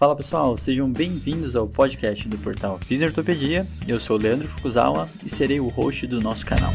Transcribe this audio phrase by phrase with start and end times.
[0.00, 3.66] Fala pessoal, sejam bem-vindos ao podcast do portal Fisiortopedia.
[3.86, 6.72] Eu sou o Leandro Fukuzawa e serei o host do nosso canal.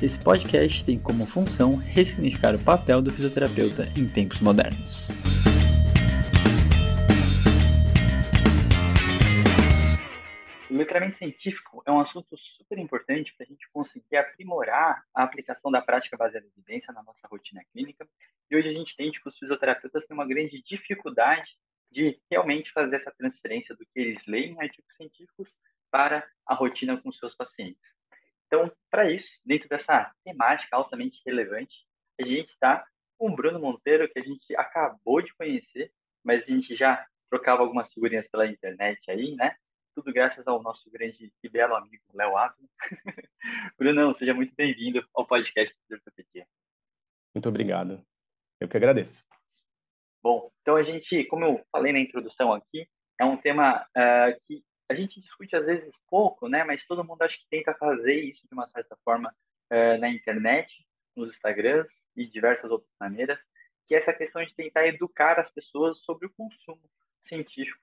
[0.00, 5.10] Esse podcast tem como função ressignificar o papel do fisioterapeuta em tempos modernos.
[10.84, 15.80] Letramento científico é um assunto super importante para a gente conseguir aprimorar a aplicação da
[15.80, 18.06] prática baseada em evidência na nossa rotina clínica.
[18.50, 21.50] E hoje a gente tem que tipo, os fisioterapeutas têm uma grande dificuldade
[21.90, 25.48] de realmente fazer essa transferência do que eles leem em artigos científicos
[25.90, 27.82] para a rotina com seus pacientes.
[28.46, 31.74] Então, para isso, dentro dessa temática altamente relevante,
[32.20, 35.90] a gente está com o Bruno Monteiro, que a gente acabou de conhecer,
[36.22, 39.56] mas a gente já trocava algumas figurinhas pela internet aí, né?
[39.94, 42.68] Tudo graças ao nosso grande e belo amigo Léo Ávila.
[43.78, 46.46] Brunão, seja muito bem-vindo ao podcast do Ortopedia.
[47.32, 48.04] Muito obrigado.
[48.60, 49.24] Eu que agradeço.
[50.20, 52.88] Bom, então a gente, como eu falei na introdução aqui,
[53.20, 56.64] é um tema uh, que a gente discute às vezes pouco, né?
[56.64, 59.32] Mas todo mundo acho que tenta fazer isso de uma certa forma
[59.72, 63.38] uh, na internet, nos Instagrams e diversas outras maneiras,
[63.86, 66.82] que é essa questão de tentar educar as pessoas sobre o consumo
[67.28, 67.78] científico.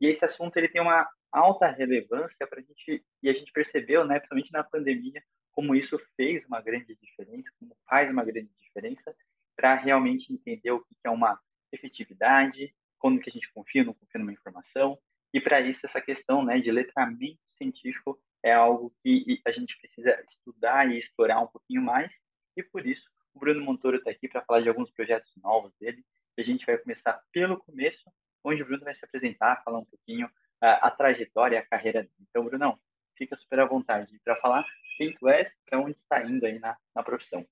[0.00, 4.04] E esse assunto ele tem uma alta relevância para a gente, e a gente percebeu,
[4.04, 9.14] né, principalmente na pandemia, como isso fez uma grande diferença, como faz uma grande diferença
[9.56, 11.38] para realmente entender o que é uma
[11.72, 14.98] efetividade, quando que a gente confia não confia numa informação,
[15.32, 20.18] e para isso essa questão né, de letramento científico é algo que a gente precisa
[20.22, 22.12] estudar e explorar um pouquinho mais,
[22.56, 26.04] e por isso o Bruno Montoro está aqui para falar de alguns projetos novos dele,
[26.38, 28.10] a gente vai começar pelo começo,
[28.44, 30.30] onde o Bruno vai se apresentar, falar um pouquinho
[30.60, 32.14] a, a trajetória, a carreira dele.
[32.28, 32.78] Então, Brunão,
[33.16, 36.76] fica super à vontade para falar quem tu és, para onde está indo aí na,
[36.94, 37.44] na profissão.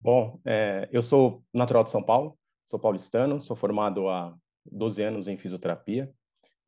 [0.00, 5.28] Bom, é, eu sou natural de São Paulo, sou paulistano, sou formado há 12 anos
[5.28, 6.10] em fisioterapia,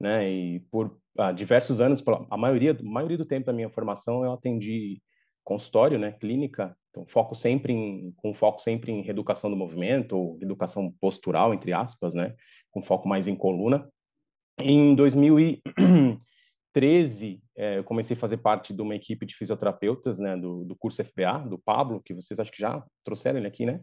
[0.01, 0.29] né?
[0.31, 0.99] E por
[1.35, 5.03] diversos anos, a maioria, a maioria do tempo da minha formação eu atendi
[5.43, 10.39] consultório, né, clínica, então foco sempre em, com foco sempre em reeducação do movimento ou
[10.43, 12.35] educação postural entre aspas, né,
[12.71, 13.91] com foco mais em coluna.
[14.61, 20.65] Em 2013, é, eu comecei a fazer parte de uma equipe de fisioterapeutas, né, do,
[20.65, 23.81] do curso FBA, do Pablo, que vocês acho que já trouxeram ele aqui, né?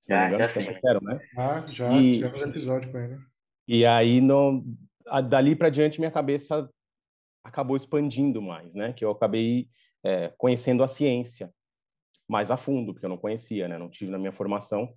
[0.00, 1.20] Se já, engano, já trouxeram, né?
[1.36, 3.18] Ah, já, e, tivemos episódio com ele.
[3.66, 4.64] E aí, no,
[5.28, 6.68] dali para diante, minha cabeça
[7.44, 8.92] acabou expandindo mais, né?
[8.92, 9.68] Que eu acabei
[10.04, 11.52] é, conhecendo a ciência
[12.28, 13.78] mais a fundo, porque eu não conhecia, né?
[13.78, 14.92] Não tive na minha formação.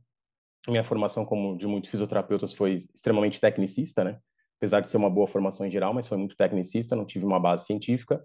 [0.68, 4.20] Minha formação, como de muitos fisioterapeutas, foi extremamente tecnicista, né?
[4.62, 7.40] Apesar de ser uma boa formação em geral, mas foi muito tecnicista, não tive uma
[7.40, 8.24] base científica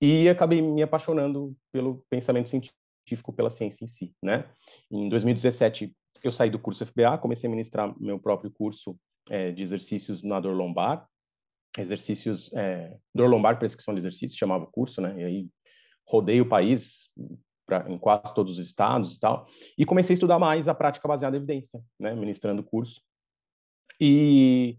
[0.00, 4.50] e acabei me apaixonando pelo pensamento científico, pela ciência em si, né?
[4.90, 8.98] Em 2017 eu saí do curso FBA, comecei a ministrar meu próprio curso
[9.30, 11.06] é, de exercícios na dor lombar,
[11.78, 15.14] exercícios é, dor lombar prescrição de exercícios chamava o curso, né?
[15.20, 15.48] E aí
[16.04, 17.08] rodei o país
[17.64, 19.46] pra, em quase todos os estados e tal,
[19.78, 22.12] e comecei a estudar mais a prática baseada em evidência, né?
[22.12, 23.00] Ministrando curso.
[24.00, 24.78] E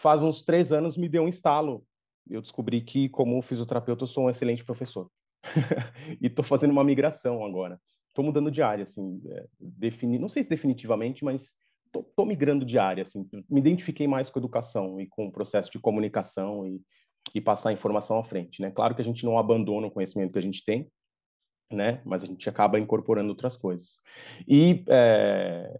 [0.00, 1.84] faz uns três anos me deu um estalo.
[2.28, 5.10] Eu descobri que, como fisioterapeuta, eu sou um excelente professor.
[6.20, 7.78] e estou fazendo uma migração agora.
[8.08, 10.18] Estou mudando de área, assim, é, defini...
[10.18, 11.54] não sei se definitivamente, mas
[11.86, 13.28] estou migrando de área, assim.
[13.50, 16.80] Me identifiquei mais com educação e com o processo de comunicação e,
[17.34, 18.70] e passar a informação à frente, né?
[18.70, 20.88] Claro que a gente não abandona o conhecimento que a gente tem,
[21.70, 22.00] né?
[22.04, 24.00] Mas a gente acaba incorporando outras coisas.
[24.46, 25.78] E é,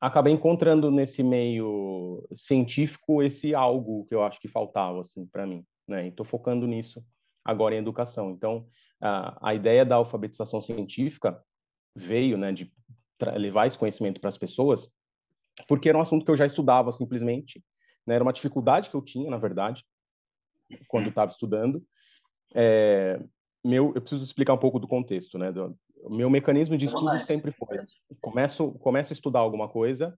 [0.00, 5.64] acabei encontrando nesse meio científico esse algo que eu acho que faltava assim para mim,
[5.88, 6.08] né?
[6.08, 7.04] Estou focando nisso
[7.44, 8.30] agora em educação.
[8.30, 8.66] Então,
[9.00, 11.40] a, a ideia da alfabetização científica
[11.94, 12.70] veio, né, de
[13.36, 14.90] levar esse conhecimento para as pessoas,
[15.66, 17.64] porque era um assunto que eu já estudava simplesmente,
[18.06, 18.14] né?
[18.14, 19.84] Era uma dificuldade que eu tinha, na verdade,
[20.88, 21.82] quando estava estudando.
[22.54, 23.18] É,
[23.66, 25.50] meu, eu preciso explicar um pouco do contexto, né?
[25.50, 25.76] Do,
[26.08, 27.78] meu mecanismo de estudo sempre foi:
[28.20, 30.16] começo, começo a estudar alguma coisa,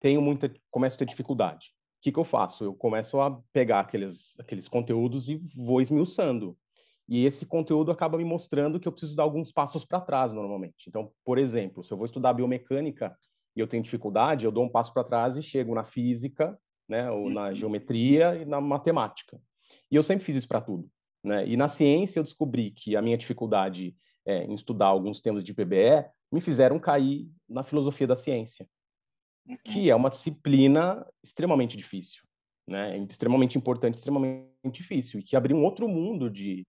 [0.00, 1.68] tenho muita, começo a ter dificuldade.
[1.98, 2.64] O que, que eu faço?
[2.64, 6.56] Eu começo a pegar aqueles, aqueles conteúdos e vou esmiuçando.
[7.06, 10.88] E esse conteúdo acaba me mostrando que eu preciso dar alguns passos para trás normalmente.
[10.88, 13.14] Então, por exemplo, se eu vou estudar biomecânica
[13.54, 16.58] e eu tenho dificuldade, eu dou um passo para trás e chego na física,
[16.88, 17.54] né, ou na uhum.
[17.54, 19.40] geometria e na matemática.
[19.90, 20.88] E eu sempre fiz isso para tudo.
[21.22, 21.46] Né?
[21.46, 23.94] E na ciência eu descobri que a minha dificuldade
[24.24, 28.68] é, em estudar alguns temas de PBE me fizeram cair na filosofia da ciência,
[29.64, 29.88] que uhum.
[29.88, 32.22] é uma disciplina extremamente difícil,
[32.68, 32.96] né?
[32.98, 36.66] extremamente importante, extremamente difícil, e que abriu um outro mundo de,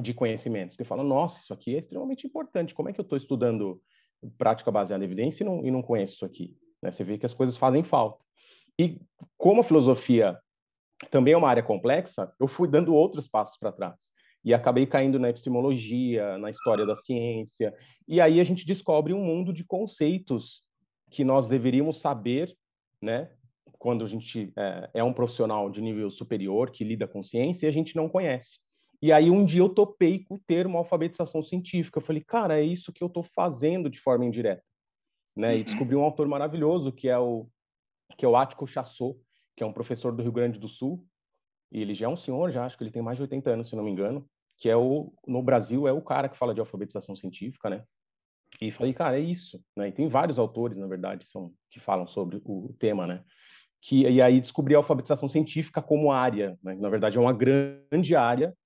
[0.00, 0.76] de conhecimentos.
[0.76, 3.80] Você fala, nossa, isso aqui é extremamente importante, como é que eu estou estudando
[4.36, 6.56] prática baseada em evidência e não, e não conheço isso aqui.
[6.82, 6.90] Né?
[6.90, 8.22] Você vê que as coisas fazem falta.
[8.78, 9.00] E
[9.36, 10.38] como a filosofia
[11.08, 13.96] também é uma área complexa, eu fui dando outros passos para trás.
[14.44, 17.74] E acabei caindo na epistemologia, na história da ciência.
[18.08, 20.62] E aí a gente descobre um mundo de conceitos
[21.10, 22.56] que nós deveríamos saber,
[23.02, 23.30] né?
[23.78, 27.68] Quando a gente é, é um profissional de nível superior que lida com ciência e
[27.68, 28.60] a gente não conhece.
[29.02, 31.98] E aí um dia eu topei com o termo alfabetização científica.
[31.98, 34.62] Eu falei, cara, é isso que eu estou fazendo de forma indireta,
[35.34, 35.56] né?
[35.56, 35.64] E uhum.
[35.64, 37.46] descobri um autor maravilhoso que é o
[38.16, 39.18] que é o Ático Chassot,
[39.60, 41.04] que é um professor do Rio Grande do Sul.
[41.70, 43.68] E ele já é um senhor, já acho que ele tem mais de 80 anos,
[43.68, 44.26] se não me engano,
[44.56, 47.84] que é o no Brasil é o cara que fala de alfabetização científica, né?
[48.58, 49.88] E falei, cara, é isso, né?
[49.88, 53.22] E tem vários autores, na verdade, são que falam sobre o tema, né?
[53.82, 56.74] Que e aí descobri a alfabetização científica como área, né?
[56.76, 58.56] Na verdade é uma grande área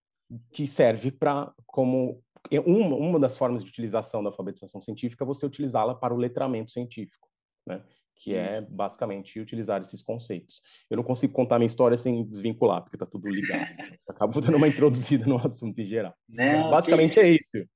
[0.52, 2.22] que serve para como
[2.64, 6.70] uma, uma das formas de utilização da alfabetização científica é você utilizá-la para o letramento
[6.70, 7.28] científico,
[7.66, 7.82] né?
[8.16, 10.62] Que é basicamente utilizar esses conceitos.
[10.88, 13.66] Eu não consigo contar minha história sem desvincular, porque está tudo ligado.
[14.08, 16.14] Acabo dando uma introduzida no assunto em geral.
[16.28, 17.68] Não, basicamente é isso.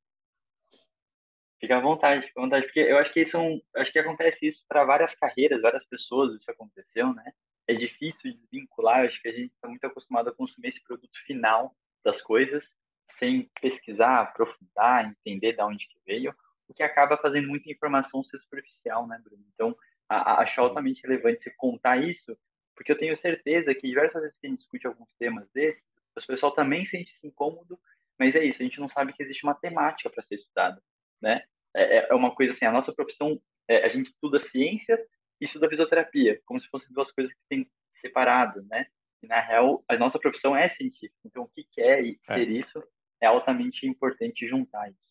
[1.61, 3.99] Fica à vontade, fica à vontade, porque eu acho que isso é um, acho que
[3.99, 7.32] acontece isso para várias carreiras, várias pessoas, isso aconteceu, né?
[7.67, 11.75] É difícil desvincular, acho que a gente está muito acostumado a consumir esse produto final
[12.05, 12.64] das coisas,
[13.02, 16.32] sem pesquisar, aprofundar, entender de onde que veio,
[16.69, 19.44] o que acaba fazendo muita informação ser superficial, né, Bruno?
[19.52, 19.76] Então,
[20.08, 22.37] acho altamente relevante você contar isso,
[22.75, 25.82] porque eu tenho certeza que diversas vezes que a gente discute alguns temas desses,
[26.16, 27.78] o pessoal também sente se incômodo,
[28.19, 30.82] mas é isso, a gente não sabe que existe uma temática para ser estudada,
[31.20, 31.44] né?
[31.75, 34.99] É, é, é uma coisa assim, a nossa profissão, é, a gente estuda ciência
[35.40, 38.87] e estuda fisioterapia, como se fossem duas coisas que têm separado, né?
[39.22, 42.52] E, na real, a nossa profissão é científica, então o que quer é ser é.
[42.52, 42.82] isso
[43.20, 45.08] é altamente importante juntar isso.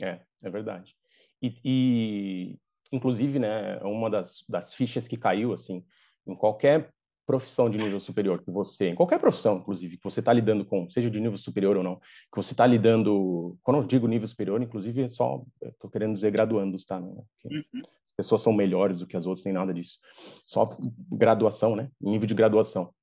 [0.00, 0.94] É, é verdade.
[1.40, 2.58] E, e
[2.92, 5.84] inclusive, né, uma das, das fichas que caiu, assim,
[6.26, 6.90] em qualquer
[7.26, 10.88] profissão de nível superior que você, em qualquer profissão, inclusive, que você está lidando com,
[10.90, 14.62] seja de nível superior ou não, que você está lidando, quando eu digo nível superior,
[14.62, 17.00] inclusive, é só, estou querendo dizer graduandos, tá?
[17.00, 17.08] Né?
[17.44, 17.82] Uhum.
[17.82, 19.98] As pessoas são melhores do que as outras, nem nada disso.
[20.44, 20.76] Só
[21.10, 21.90] graduação, né?
[22.00, 22.94] Nível de graduação.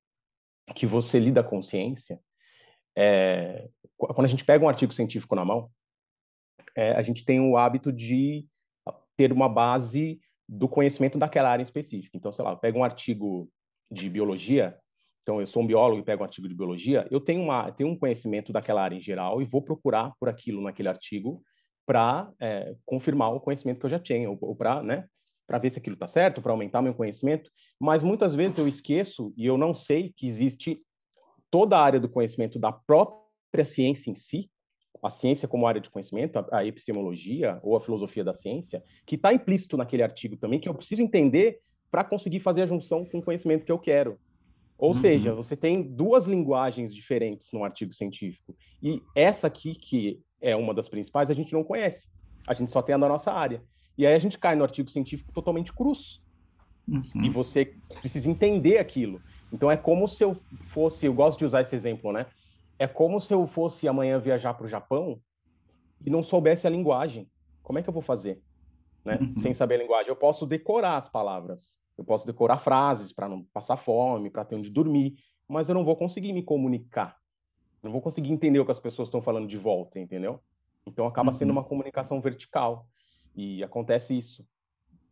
[0.73, 2.19] Que você lida com ciência,
[2.95, 5.69] é, quando a gente pega um artigo científico na mão,
[6.75, 8.45] é, a gente tem o hábito de
[9.15, 12.17] ter uma base do conhecimento daquela área específica.
[12.17, 13.49] Então, sei lá, eu pego um artigo
[13.91, 14.77] de biologia,
[15.21, 17.89] então eu sou um biólogo e pego um artigo de biologia, eu tenho, uma, tenho
[17.89, 21.41] um conhecimento daquela área em geral e vou procurar por aquilo naquele artigo
[21.85, 25.05] para é, confirmar o conhecimento que eu já tenho, ou, ou para né,
[25.61, 27.49] ver se aquilo está certo, para aumentar meu conhecimento,
[27.79, 30.81] mas muitas vezes eu esqueço e eu não sei que existe
[31.51, 34.49] toda a área do conhecimento da própria ciência em si,
[35.03, 39.15] a ciência como área de conhecimento, a, a epistemologia ou a filosofia da ciência, que
[39.15, 41.59] está implícito naquele artigo também, que eu preciso entender
[41.91, 44.17] para conseguir fazer a junção com o conhecimento que eu quero.
[44.77, 45.01] Ou uhum.
[45.01, 48.55] seja, você tem duas linguagens diferentes no artigo científico.
[48.81, 52.07] E essa aqui, que é uma das principais, a gente não conhece.
[52.47, 53.61] A gente só tem a da nossa área.
[53.97, 56.21] E aí a gente cai no artigo científico totalmente cruz.
[56.87, 57.03] Uhum.
[57.23, 59.21] E você precisa entender aquilo.
[59.51, 60.35] Então é como se eu
[60.69, 62.25] fosse, eu gosto de usar esse exemplo, né?
[62.83, 65.17] É como se eu fosse amanhã viajar para o Japão
[66.05, 67.31] e não soubesse a linguagem.
[67.61, 68.41] Como é que eu vou fazer?
[69.05, 69.17] Né?
[69.21, 69.39] Uhum.
[69.39, 70.09] Sem saber a linguagem.
[70.09, 74.55] Eu posso decorar as palavras, eu posso decorar frases para não passar fome, para ter
[74.55, 75.15] onde dormir,
[75.47, 77.15] mas eu não vou conseguir me comunicar.
[77.81, 80.41] Não vou conseguir entender o que as pessoas estão falando de volta, entendeu?
[80.85, 81.37] Então acaba uhum.
[81.37, 82.85] sendo uma comunicação vertical.
[83.33, 84.45] E acontece isso.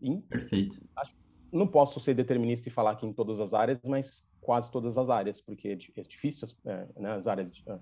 [0.02, 0.76] E, Perfeito.
[0.98, 1.14] Acho,
[1.54, 5.10] não posso ser determinista e falar aqui em todas as áreas, mas quase todas as
[5.10, 7.80] áreas, porque é, é difícil é, né, as áreas de, uh,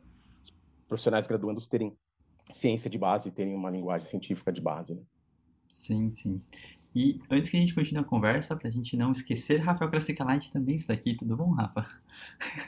[0.87, 1.97] profissionais graduandos terem
[2.53, 4.93] ciência de base, terem uma linguagem científica de base.
[4.93, 5.01] Né?
[5.67, 6.35] Sim, sim.
[6.95, 10.51] E antes que a gente continue a conversa, para a gente não esquecer, Rafael Krasicalite
[10.51, 11.15] também está aqui.
[11.15, 11.85] Tudo bom, Rafa?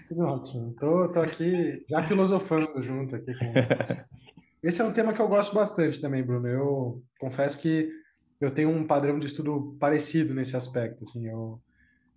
[0.08, 0.76] Tudo ótimo.
[0.80, 3.46] Tô, tô aqui já filosofando junto aqui com
[4.62, 6.48] Esse é um tema que eu gosto bastante também, Bruno.
[6.48, 7.90] Eu confesso que
[8.40, 11.04] eu tenho um padrão de estudo parecido nesse aspecto.
[11.04, 11.60] Assim, eu,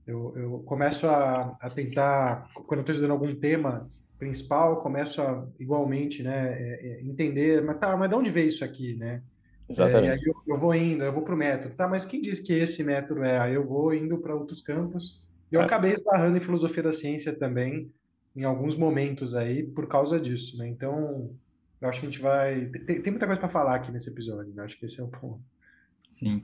[0.07, 5.47] eu, eu começo a, a tentar, quando eu estou estudando algum tema principal, começo a
[5.59, 9.23] igualmente, né, é, é, entender, mas tá, mas de onde veio isso aqui, né?
[9.69, 10.07] Exatamente.
[10.07, 11.75] É, e aí eu, eu, vou indo, eu vou para o método.
[11.75, 13.39] Tá, mas quem diz que esse método é?
[13.39, 15.25] Aí eu vou indo para outros campos.
[15.51, 15.65] E eu é.
[15.65, 17.91] acabei esbarrando em filosofia da ciência também,
[18.37, 20.69] em alguns momentos aí, por causa disso, né?
[20.69, 21.31] Então,
[21.81, 22.67] eu acho que a gente vai.
[22.67, 24.65] Tem, tem muita coisa para falar aqui nesse episódio, né?
[24.65, 25.41] Acho que esse é o ponto.
[26.05, 26.43] Sim.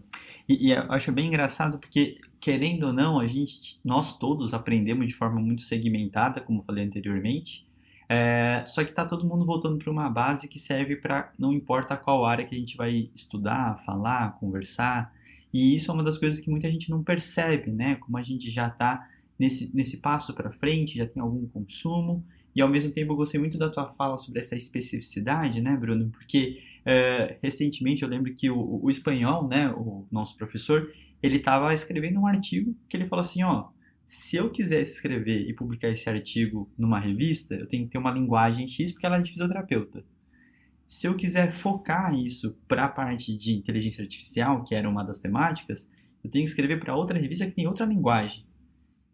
[0.48, 5.06] E, e, eu acho bem engraçado porque, querendo ou não, a gente, nós todos aprendemos
[5.06, 7.66] de forma muito segmentada, como falei anteriormente.
[8.08, 11.96] É, só que está todo mundo voltando para uma base que serve para não importa
[11.96, 15.14] qual área que a gente vai estudar, falar, conversar.
[15.52, 17.94] E isso é uma das coisas que muita gente não percebe, né?
[17.96, 22.24] Como a gente já está nesse, nesse passo para frente, já tem algum consumo.
[22.54, 26.10] E ao mesmo tempo eu gostei muito da tua fala sobre essa especificidade, né, Bruno?
[26.10, 31.72] Porque é, recentemente eu lembro que o, o espanhol, né, o nosso professor, ele estava
[31.74, 33.68] escrevendo um artigo que ele falou assim, ó,
[34.06, 38.10] se eu quisesse escrever e publicar esse artigo numa revista, eu tenho que ter uma
[38.10, 40.04] linguagem X porque ela é de fisioterapeuta.
[40.84, 45.20] Se eu quiser focar isso para a parte de inteligência artificial, que era uma das
[45.20, 45.88] temáticas,
[46.24, 48.44] eu tenho que escrever para outra revista que tem outra linguagem.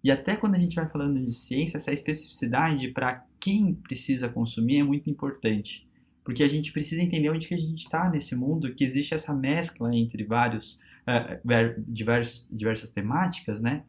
[0.03, 4.79] E até quando a gente vai falando de ciência, essa especificidade para quem precisa consumir
[4.79, 5.86] é muito importante.
[6.27, 9.33] Porque a gente precisa entender onde que a gente está nesse mundo, que existe essa
[9.33, 10.75] mescla entre vários,
[11.07, 13.85] uh, diversos, diversas temáticas, né?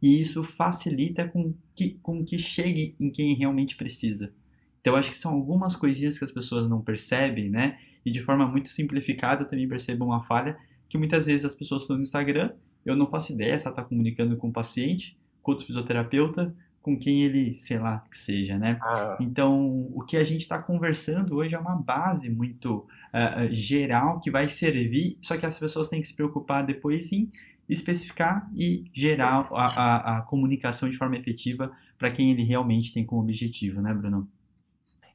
[0.00, 4.32] e isso facilita com que, com que chegue em quem realmente precisa.
[4.80, 7.78] Então, acho que são algumas coisinhas que as pessoas não percebem, né?
[8.04, 10.56] E de forma muito simplificada, eu também percebo uma falha
[10.88, 12.50] que muitas vezes as pessoas estão no Instagram,
[12.86, 16.98] eu não faço ideia se ela está comunicando com o paciente, com outro fisioterapeuta, com
[16.98, 18.78] quem ele, sei lá, que seja, né?
[18.80, 19.16] Ah.
[19.20, 24.30] Então, o que a gente está conversando hoje é uma base muito uh, geral que
[24.30, 27.30] vai servir, só que as pessoas têm que se preocupar depois em
[27.68, 33.04] especificar e gerar a, a, a comunicação de forma efetiva para quem ele realmente tem
[33.04, 34.26] como objetivo, né, Bruno?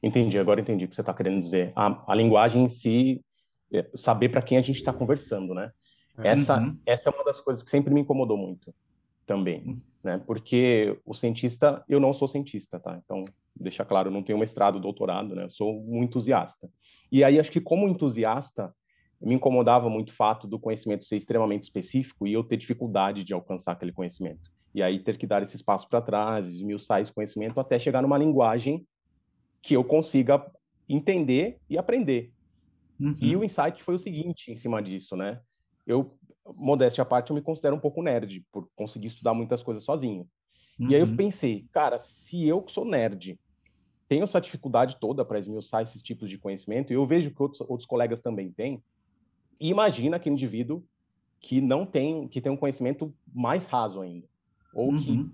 [0.02, 1.72] Entendi, agora entendi o que você está querendo dizer.
[1.74, 3.24] A, a linguagem em si,
[3.72, 5.72] é saber para quem a gente está conversando, né?
[6.18, 6.28] É.
[6.28, 6.78] Essa, uhum.
[6.86, 8.72] essa é uma das coisas que sempre me incomodou muito
[9.26, 9.80] também, uhum.
[10.02, 10.22] né?
[10.26, 13.00] Porque o cientista, eu não sou cientista, tá?
[13.04, 15.44] Então, deixa claro, eu não tenho mestrado, doutorado, né?
[15.44, 16.68] Eu sou um entusiasta.
[17.10, 18.74] E aí, acho que como entusiasta,
[19.20, 23.32] me incomodava muito o fato do conhecimento ser extremamente específico e eu ter dificuldade de
[23.32, 24.50] alcançar aquele conhecimento.
[24.74, 28.18] E aí ter que dar esse espaço para trás, esmiuçar esse conhecimento até chegar numa
[28.18, 28.84] linguagem
[29.62, 30.44] que eu consiga
[30.88, 32.32] entender e aprender.
[33.00, 33.16] Uhum.
[33.20, 35.40] E o insight foi o seguinte em cima disso, né?
[35.86, 36.16] Eu,
[36.56, 40.28] modéstia à parte, eu me considero um pouco nerd por conseguir estudar muitas coisas sozinho.
[40.78, 40.90] Uhum.
[40.90, 41.16] E aí eu uhum.
[41.16, 43.38] pensei, cara, se eu que sou nerd
[44.08, 47.60] tenho essa dificuldade toda para esmiuçar esses tipos de conhecimento, e eu vejo que outros,
[47.62, 48.82] outros colegas também têm,
[49.58, 50.84] e imagina aquele indivíduo
[51.40, 54.26] que não tem, que tem um conhecimento mais raso ainda,
[54.74, 54.98] ou uhum.
[54.98, 55.30] que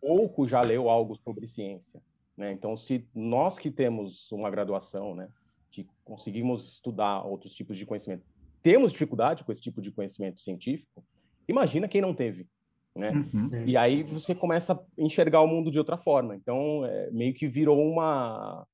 [0.00, 2.00] pouco já leu algo sobre ciência,
[2.36, 2.52] né?
[2.52, 5.28] Então, se nós que temos uma graduação, né,
[5.70, 8.24] que conseguimos estudar outros tipos de conhecimento,
[8.62, 11.04] temos dificuldade com esse tipo de conhecimento científico,
[11.48, 12.46] imagina quem não teve,
[12.94, 13.12] né?
[13.32, 13.64] Uhum.
[13.66, 16.34] E aí você começa a enxergar o mundo de outra forma.
[16.36, 18.66] Então, é, meio que virou uma,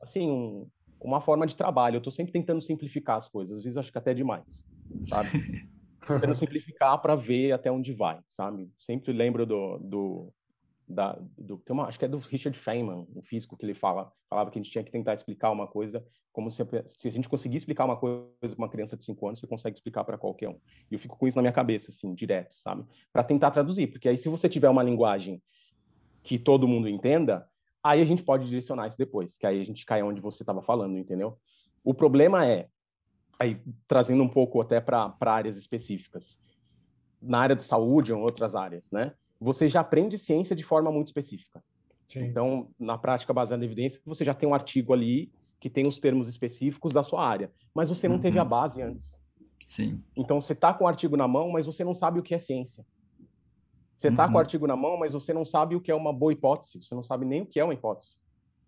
[0.00, 0.68] assim, um,
[1.00, 1.96] uma forma de trabalho.
[1.96, 4.44] Eu estou sempre tentando simplificar as coisas, às vezes acho que até demais,
[5.08, 5.30] sabe?
[6.06, 8.70] tentando simplificar para ver até onde vai, sabe?
[8.78, 10.32] Sempre lembro do, do,
[10.88, 14.12] da, do tem uma, acho que é do Richard Feynman, um físico que ele fala,
[14.28, 16.62] falava que a gente tinha que tentar explicar uma coisa como se,
[16.98, 19.76] se a gente conseguir explicar uma coisa para uma criança de 5 anos, você consegue
[19.76, 20.60] explicar para qualquer um.
[20.90, 22.84] E eu fico com isso na minha cabeça, assim, direto, sabe?
[23.12, 25.42] Para tentar traduzir, porque aí se você tiver uma linguagem
[26.22, 27.48] que todo mundo entenda,
[27.86, 30.60] Aí a gente pode direcionar isso depois, que aí a gente cai onde você estava
[30.60, 31.38] falando, entendeu?
[31.84, 32.66] O problema é,
[33.38, 36.36] aí trazendo um pouco até para áreas específicas,
[37.22, 39.14] na área de saúde ou em outras áreas, né?
[39.40, 41.62] Você já aprende ciência de forma muito específica.
[42.06, 42.24] Sim.
[42.24, 45.98] Então, na prática baseada em evidência, você já tem um artigo ali que tem os
[45.98, 48.22] termos específicos da sua área, mas você não uhum.
[48.22, 49.12] teve a base antes.
[49.60, 50.02] Sim.
[50.16, 52.38] Então, você está com o artigo na mão, mas você não sabe o que é
[52.38, 52.84] ciência.
[53.96, 54.28] Você está uhum.
[54.28, 54.40] com o uhum.
[54.40, 57.02] artigo na mão, mas você não sabe o que é uma boa hipótese, você não
[57.02, 58.16] sabe nem o que é uma hipótese.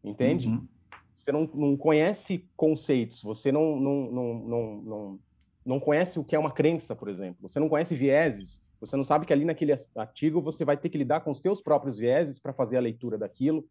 [0.02, 0.48] Entende?
[0.48, 0.66] Uhum.
[1.14, 5.18] Você não, não conhece conceitos, você não, não, não, não, não,
[5.64, 7.48] não conhece o que é uma crença, por exemplo.
[7.48, 10.98] Você não conhece vieses, você não sabe que ali naquele artigo você vai ter que
[10.98, 13.68] lidar com os seus próprios vieses para fazer a leitura daquilo.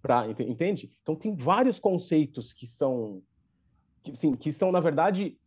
[0.00, 0.90] Pra, entende?
[1.02, 3.22] Então, tem vários conceitos que são,
[4.02, 5.38] que, assim, que são, na verdade,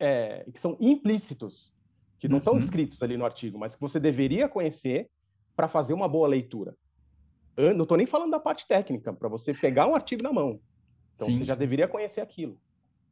[0.00, 1.72] é, que são implícitos
[2.18, 2.58] que não estão uhum.
[2.58, 5.08] escritos ali no artigo, mas que você deveria conhecer
[5.54, 6.76] para fazer uma boa leitura.
[7.56, 10.60] Eu não estou nem falando da parte técnica, para você pegar um artigo na mão.
[11.14, 11.38] Então Sim.
[11.38, 12.58] você já deveria conhecer aquilo.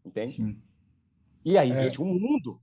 [0.04, 0.32] Entende?
[0.32, 0.62] Sim.
[1.44, 1.80] E aí é.
[1.80, 2.60] existe um mundo.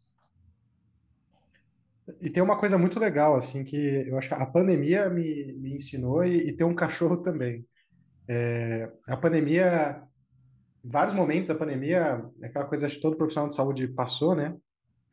[2.22, 5.76] E tem uma coisa muito legal, assim, que eu acho que a pandemia me, me
[5.76, 7.66] ensinou e, e ter um cachorro também.
[8.28, 10.02] É, a pandemia,
[10.84, 14.56] em vários momentos da pandemia, aquela coisa que todo profissional de saúde passou, né?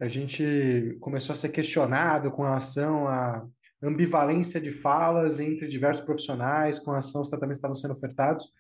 [0.03, 3.47] a gente começou a ser questionado com relação à
[3.81, 8.53] ambivalência de falas entre diversos profissionais, com relação aos tratamentos que estavam sendo ofertados.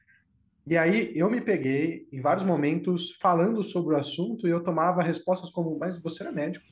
[0.64, 5.02] E aí eu me peguei em vários momentos falando sobre o assunto e eu tomava
[5.02, 6.64] respostas como: mas você é médico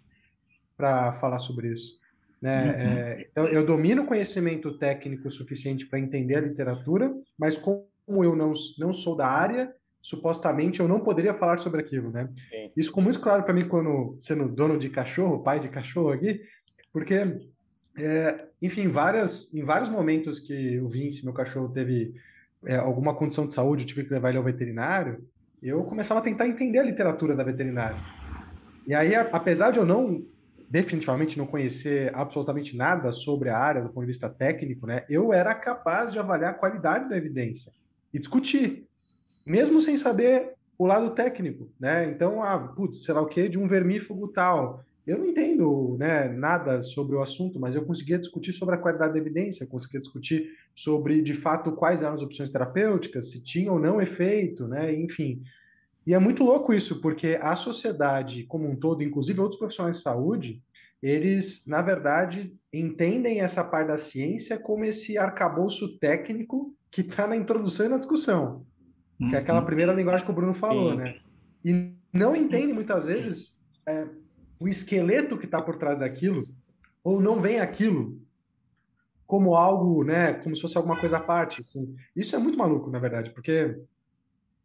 [0.81, 2.01] para falar sobre isso.
[2.41, 2.65] Né?
[2.65, 2.71] Uhum.
[2.71, 8.55] É, então eu domino conhecimento técnico suficiente para entender a literatura, mas como eu não,
[8.79, 12.31] não sou da área, supostamente eu não poderia falar sobre aquilo, né?
[12.51, 12.73] Sim.
[12.75, 16.41] Isso ficou muito claro para mim quando sendo dono de cachorro, pai de cachorro aqui,
[16.91, 17.41] porque,
[17.99, 22.15] é, enfim, várias, em vários momentos que o Vince, meu cachorro, teve
[22.65, 25.23] é, alguma condição de saúde, eu tive que levar ele ao veterinário,
[25.63, 28.01] eu começava a tentar entender a literatura da veterinária.
[28.87, 30.25] E aí, apesar de eu não
[30.71, 35.33] definitivamente não conhecer absolutamente nada sobre a área do ponto de vista técnico, né, eu
[35.33, 37.73] era capaz de avaliar a qualidade da evidência
[38.15, 38.87] e discutir,
[39.45, 42.11] mesmo sem saber o lado técnico, né?
[42.11, 44.83] Então, ah, putz, sei lá o que, de um vermífugo tal.
[45.07, 49.13] Eu não entendo né, nada sobre o assunto, mas eu conseguia discutir sobre a qualidade
[49.13, 53.79] da evidência, conseguia discutir sobre, de fato, quais eram as opções terapêuticas, se tinha ou
[53.79, 54.95] não efeito, né?
[54.95, 55.43] Enfim,
[56.07, 60.03] e é muito louco isso, porque a sociedade como um todo, inclusive outros profissionais de
[60.03, 60.63] saúde,
[61.03, 67.37] eles, na verdade, entendem essa parte da ciência como esse arcabouço técnico que está na
[67.37, 68.67] introdução e na discussão,
[69.19, 69.29] uhum.
[69.29, 69.67] que é aquela uhum.
[69.67, 70.97] primeira linguagem que o Bruno falou, Sim.
[70.97, 71.15] né?
[71.65, 74.07] E não entendem muitas vezes é,
[74.59, 76.49] o esqueleto que está por trás daquilo,
[77.03, 78.21] ou não vem aquilo
[79.27, 81.95] como algo, né, como se fosse alguma coisa à parte, assim.
[82.17, 83.81] Isso é muito maluco, na verdade, porque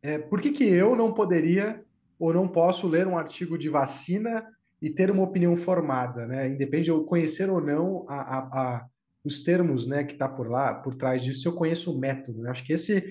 [0.05, 1.83] é, por que, que eu não poderia
[2.19, 4.45] ou não posso ler um artigo de vacina
[4.81, 6.47] e ter uma opinião formada, né?
[6.47, 8.85] Independe de eu conhecer ou não a, a, a
[9.25, 12.43] os termos, né, que está por lá, por trás disso, eu conheço o método.
[12.43, 12.51] Né?
[12.51, 13.03] Acho que esse,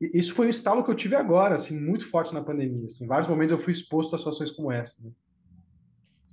[0.00, 2.86] isso foi um estalo que eu tive agora, assim, muito forte na pandemia.
[2.86, 5.04] Assim, em vários momentos eu fui exposto a situações como essa.
[5.04, 5.10] Né?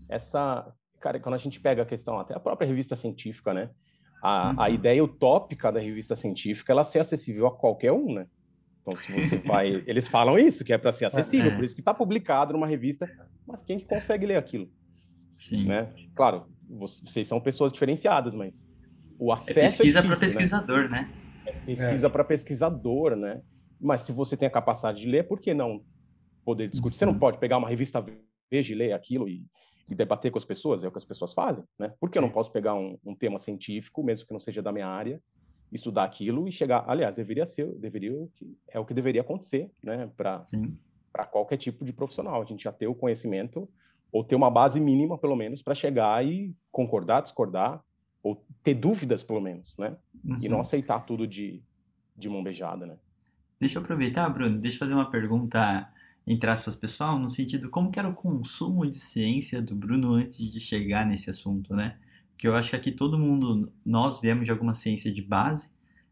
[0.10, 3.69] Essa, cara, quando a gente pega a questão, até a própria revista científica, né?
[4.24, 4.62] A, uhum.
[4.62, 8.27] a ideia utópica da revista científica, ela ser acessível a qualquer um, né?
[8.86, 9.84] Então, se você vai.
[9.88, 11.56] Eles falam isso, que é para ser acessível, é.
[11.56, 13.10] por isso que está publicado numa revista,
[13.46, 14.70] mas quem que consegue ler aquilo?
[15.36, 15.65] Sim.
[15.65, 15.92] Né?
[16.13, 18.63] Claro, vocês são pessoas diferenciadas, mas
[19.18, 19.60] o é acesso.
[19.60, 20.20] É pesquisa é para né?
[20.20, 21.12] pesquisador, né?
[21.46, 22.10] É pesquisa é.
[22.10, 23.42] para pesquisador, né?
[23.82, 25.84] Mas se você tem a capacidade de ler, por que não
[26.46, 26.98] poder discutir?
[26.98, 27.20] Você não uhum.
[27.20, 28.06] pode pegar uma revista
[28.50, 29.44] Veja e ler aquilo e,
[29.89, 31.93] e, debater com as pessoas, é o que as pessoas fazem, né?
[32.00, 34.71] Por que eu não posso pegar um, um tema científico, mesmo que não seja da
[34.71, 35.19] minha área,
[35.75, 36.83] estudar aquilo e chegar.
[36.88, 38.27] Aliás, deveria ser, deveria
[38.69, 40.09] é o que deveria acontecer, né?
[40.15, 40.41] Para
[41.11, 43.69] para qualquer tipo de profissional, a gente já ter o conhecimento
[44.11, 47.81] ou ter uma base mínima, pelo menos, para chegar e concordar, discordar
[48.21, 49.95] ou ter dúvidas, pelo menos, né?
[50.25, 50.38] Uhum.
[50.41, 50.61] E não uhum.
[50.61, 51.61] aceitar tudo de
[52.17, 52.97] de mão beijada, né?
[53.59, 54.57] Deixa eu aproveitar, Bruno.
[54.57, 55.89] Deixa eu fazer uma pergunta
[56.27, 60.38] entre aspas pessoal, no sentido como que era o consumo de ciência do Bruno antes
[60.38, 61.97] de chegar nesse assunto, né?
[62.38, 65.69] Que eu acho que aqui todo mundo, nós viemos de alguma ciência de base,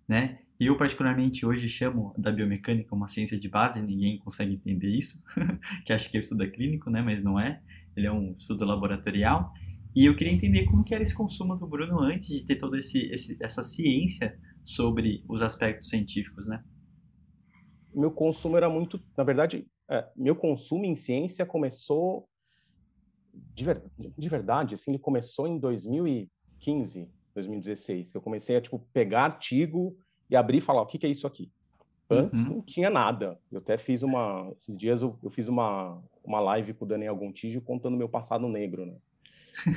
[0.08, 0.40] né?
[0.60, 5.22] E eu particularmente hoje chamo da biomecânica uma ciência de base, ninguém consegue entender isso,
[5.86, 7.02] que acha que é estudo clínico, né?
[7.02, 7.62] Mas não é,
[7.96, 9.52] ele é um estudo laboratorial.
[9.96, 12.78] E eu queria entender como que era esse consumo do Bruno antes de ter toda
[12.78, 16.64] esse, esse, essa ciência sobre os aspectos científicos, né?
[17.94, 22.28] Meu consumo era muito, na verdade, é, meu consumo em ciência começou
[23.34, 28.80] de, ver, de verdade, assim, ele começou em 2015, 2016, que eu comecei a, tipo,
[28.93, 29.98] pegar artigo
[30.30, 31.52] e abrir e falar, o que, que é isso aqui?
[32.10, 32.56] Antes uhum.
[32.56, 33.39] não tinha nada.
[33.52, 34.52] Eu até fiz uma...
[34.58, 38.48] Esses dias eu, eu fiz uma, uma live com o Daniel Gontijo contando meu passado
[38.48, 38.96] negro, né?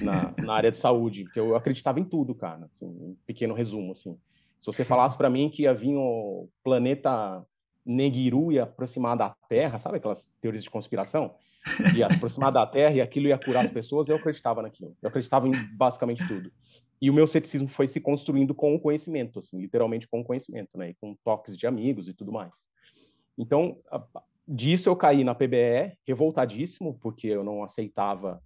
[0.03, 2.65] Na, na área de saúde, porque eu acreditava em tudo, cara.
[2.65, 4.19] Assim, um pequeno resumo, assim.
[4.61, 7.45] Se você falasse para mim que ia vir o planeta
[7.85, 11.35] Negiru e aproximar da Terra, sabe aquelas teorias de conspiração?
[11.95, 14.97] Ia aproximar da Terra e aquilo ia curar as pessoas, eu acreditava naquilo.
[15.03, 16.51] Eu acreditava em basicamente tudo.
[17.01, 20.79] E o meu ceticismo foi se construindo com o conhecimento, assim, literalmente com o conhecimento,
[20.79, 20.91] né?
[20.91, 22.53] E com toques de amigos e tudo mais.
[23.37, 23.77] Então,
[24.49, 28.43] disso eu caí na PBE, revoltadíssimo, porque eu não aceitava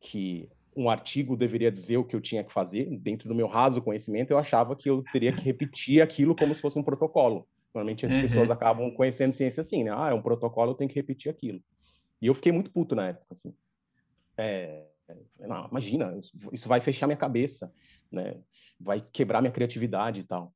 [0.00, 2.86] que um artigo deveria dizer o que eu tinha que fazer.
[2.98, 6.60] Dentro do meu raso conhecimento, eu achava que eu teria que repetir aquilo como se
[6.60, 7.46] fosse um protocolo.
[7.74, 8.22] Normalmente as uhum.
[8.22, 9.92] pessoas acabam conhecendo ciência assim, né?
[9.94, 11.60] Ah, é um protocolo, eu tenho que repetir aquilo.
[12.22, 13.52] E eu fiquei muito puto na época, assim.
[14.38, 14.84] É,
[15.40, 16.18] não, imagina,
[16.52, 17.72] isso vai fechar minha cabeça,
[18.10, 18.36] né?
[18.80, 20.54] Vai quebrar minha criatividade e tal.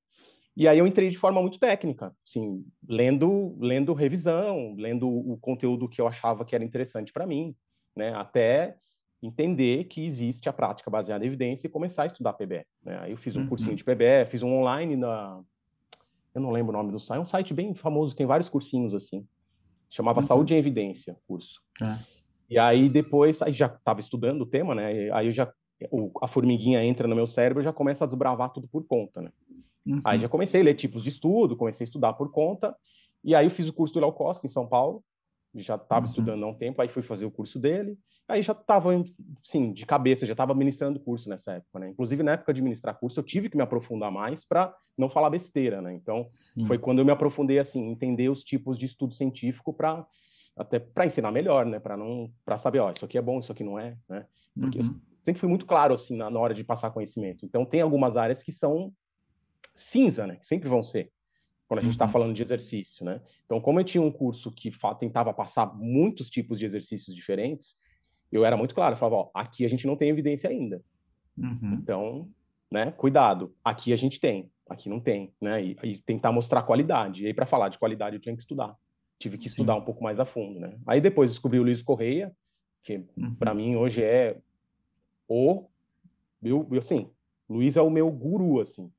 [0.56, 5.88] E aí eu entrei de forma muito técnica, assim, lendo, lendo revisão, lendo o conteúdo
[5.88, 7.54] que eu achava que era interessante para mim,
[7.94, 8.14] né?
[8.14, 8.76] Até
[9.20, 12.64] entender que existe a prática baseada em evidência e começar a estudar PBE.
[12.84, 12.98] Né?
[13.00, 13.48] Aí eu fiz um uhum.
[13.48, 15.42] cursinho de PBE, fiz um online na,
[16.34, 18.94] eu não lembro o nome do site, é um site bem famoso, tem vários cursinhos
[18.94, 19.26] assim.
[19.90, 20.26] Chamava uhum.
[20.26, 21.60] Saúde em Evidência, curso.
[21.82, 21.98] É.
[22.48, 25.10] E aí depois, aí já estava estudando o tema, né?
[25.12, 25.50] Aí eu já
[25.90, 29.20] o, a formiguinha entra no meu cérebro, e já começa a desbravar tudo por conta,
[29.20, 29.30] né?
[29.86, 30.00] Uhum.
[30.04, 32.74] Aí já comecei a ler tipos de estudo, comecei a estudar por conta.
[33.22, 35.02] E aí eu fiz o curso do Léo Costa em São Paulo,
[35.62, 36.10] já estava uhum.
[36.10, 38.90] estudando há um tempo, aí fui fazer o curso dele, aí já estava,
[39.44, 41.90] sim, de cabeça, já estava ministrando curso nessa época, né?
[41.90, 45.30] Inclusive, na época de ministrar curso, eu tive que me aprofundar mais para não falar
[45.30, 45.94] besteira, né?
[45.94, 46.66] Então, sim.
[46.66, 50.06] foi quando eu me aprofundei, assim, entender os tipos de estudo científico para
[50.56, 51.78] até para ensinar melhor, né?
[51.78, 54.26] Para não para saber, ó, isso aqui é bom, isso aqui não é, né?
[54.58, 54.98] Porque uhum.
[55.22, 57.44] sempre fui muito claro assim na, na, hora de passar conhecimento.
[57.44, 58.90] Então tem algumas áreas que são
[59.74, 60.36] cinza, né?
[60.36, 61.12] Que sempre vão ser
[61.68, 62.12] quando a gente está uhum.
[62.12, 63.20] falando de exercício, né?
[63.44, 67.76] Então, como eu tinha um curso que tentava passar muitos tipos de exercícios diferentes,
[68.30, 70.80] eu era muito claro, eu falava, ó, aqui a gente não tem evidência ainda.
[71.36, 71.78] Uhum.
[71.82, 72.28] Então,
[72.70, 75.62] né, cuidado, aqui a gente tem, aqui não tem, né?
[75.62, 77.24] E, e tentar mostrar qualidade.
[77.24, 78.74] E aí, para falar de qualidade, eu tinha que estudar.
[79.18, 79.48] Tive que Sim.
[79.48, 80.76] estudar um pouco mais a fundo, né?
[80.86, 82.32] Aí depois descobri o Luiz Correia,
[82.82, 83.34] que uhum.
[83.34, 84.36] para mim hoje é
[85.28, 85.66] o
[86.40, 87.10] meu, assim,
[87.48, 88.90] Luiz é o meu guru, assim.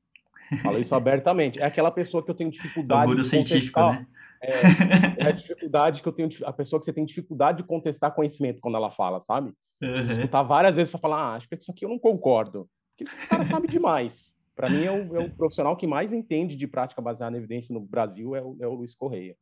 [0.62, 1.58] Falo isso abertamente.
[1.60, 3.04] É aquela pessoa que eu tenho dificuldade.
[3.04, 4.06] O guru de científico, né?
[4.40, 4.50] É,
[5.24, 8.60] é, a dificuldade que eu tenho, a pessoa que você tem dificuldade de contestar conhecimento
[8.60, 9.52] quando ela fala, sabe?
[9.82, 10.12] Uhum.
[10.12, 12.68] Escutar várias vezes para falar, ah, acho que isso aqui eu não concordo.
[12.96, 14.34] Porque o cara sabe demais.
[14.54, 17.72] Para mim, é o, é o, profissional que mais entende de prática baseada em evidência
[17.72, 19.36] no Brasil é o, é o Luiz Correia.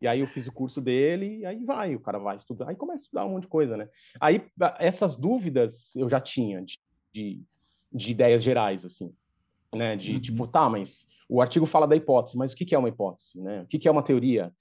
[0.00, 2.76] E aí eu fiz o curso dele, e aí vai, o cara vai estudar, aí
[2.76, 3.88] começa a estudar um monte de coisa, né?
[4.20, 4.44] Aí
[4.78, 6.78] essas dúvidas eu já tinha de,
[7.12, 7.42] de,
[7.92, 9.12] de ideias gerais, assim,
[9.74, 9.96] né?
[9.96, 10.20] De uhum.
[10.20, 13.40] tipo, tá, mas o artigo fala da hipótese, mas o que, que é uma hipótese,
[13.40, 13.62] né?
[13.62, 14.52] O que, que é uma teoria?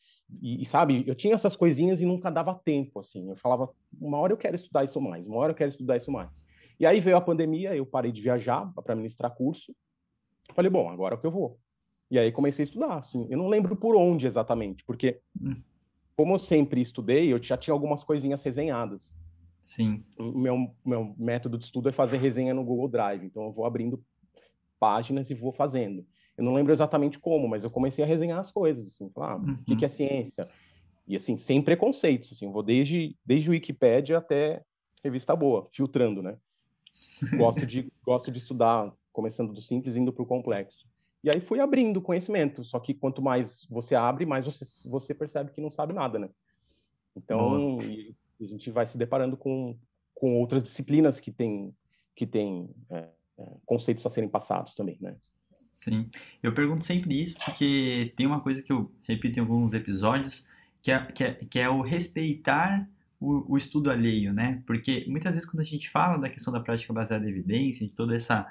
[0.42, 3.30] E, e, sabe, eu tinha essas coisinhas e nunca dava tempo, assim.
[3.30, 6.12] Eu falava, uma hora eu quero estudar isso mais, uma hora eu quero estudar isso
[6.12, 6.44] mais.
[6.80, 9.76] E aí veio a pandemia, eu parei de viajar para ministrar curso.
[10.54, 11.60] Falei, bom, agora é o que eu vou.
[12.10, 13.28] E aí comecei a estudar, assim.
[13.30, 15.56] Eu não lembro por onde exatamente, porque hum.
[16.16, 19.16] como eu sempre estudei, eu já tinha algumas coisinhas resenhadas.
[19.62, 20.04] Sim.
[20.18, 23.66] O meu, meu método de estudo é fazer resenha no Google Drive, então eu vou
[23.66, 24.04] abrindo
[24.84, 26.06] páginas e vou fazendo.
[26.38, 29.38] Eu não lembro exatamente como, mas eu comecei a resenhar as coisas, assim, falar, ah,
[29.38, 29.58] uhum.
[29.66, 30.46] o que, é ciência?
[31.08, 34.62] E assim, sem preconceitos, assim, vou desde, desde o Wikipedia até
[35.02, 36.36] revista boa, filtrando, né?
[37.38, 40.86] gosto de, gosto de estudar, começando do simples indo para o complexo.
[41.24, 45.52] E aí fui abrindo conhecimento, só que quanto mais você abre, mais você, você percebe
[45.52, 46.30] que não sabe nada, né?
[47.16, 49.78] Então, a gente vai se deparando com,
[50.14, 51.74] com outras disciplinas que têm
[52.16, 53.08] que tem, é,
[53.66, 55.16] conceitos a serem passados também, né?
[55.72, 56.10] Sim,
[56.42, 60.46] eu pergunto sempre isso porque tem uma coisa que eu repito em alguns episódios,
[60.82, 62.88] que é, que é, que é o respeitar
[63.20, 64.62] o, o, estudo alheio, né?
[64.66, 67.96] Porque muitas vezes quando a gente fala da questão da prática baseada em evidência, de
[67.96, 68.46] toda essa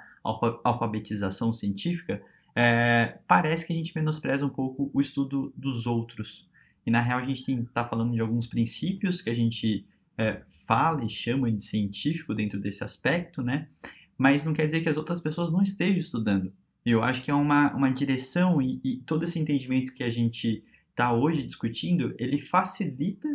[0.64, 2.22] alfabetização científica,
[2.54, 6.48] é, parece que a gente menospreza um pouco o estudo dos outros.
[6.86, 11.04] E na real a gente está falando de alguns princípios que a gente é, fala
[11.04, 13.68] e chama de científico dentro desse aspecto, né?
[14.16, 16.52] Mas não quer dizer que as outras pessoas não estejam estudando.
[16.84, 20.64] Eu acho que é uma, uma direção e, e todo esse entendimento que a gente
[20.90, 23.28] está hoje discutindo, ele facilita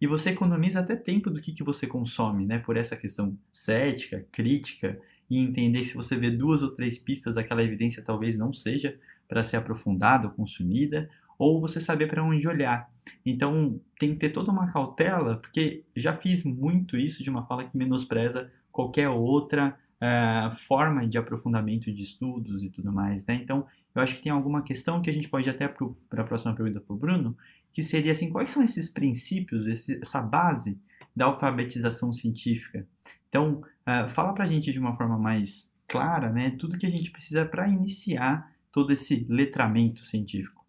[0.00, 2.58] e você economiza até tempo do que, que você consome, né?
[2.58, 4.96] Por essa questão cética, crítica
[5.28, 9.44] e entender se você vê duas ou três pistas, aquela evidência talvez não seja para
[9.44, 12.90] ser aprofundada ou consumida, ou você saber para onde olhar.
[13.24, 17.64] Então, tem que ter toda uma cautela, porque já fiz muito isso de uma fala
[17.64, 23.34] que menospreza qualquer outra uh, forma de aprofundamento de estudos e tudo mais, né?
[23.34, 26.54] Então, eu acho que tem alguma questão que a gente pode até para a próxima
[26.54, 27.36] pergunta para o Bruno,
[27.72, 30.80] que seria assim, quais são esses princípios, esse, essa base
[31.14, 32.86] da alfabetização científica?
[33.28, 36.90] Então, uh, fala para a gente de uma forma mais clara, né, tudo que a
[36.90, 40.64] gente precisa para iniciar todo esse letramento científico.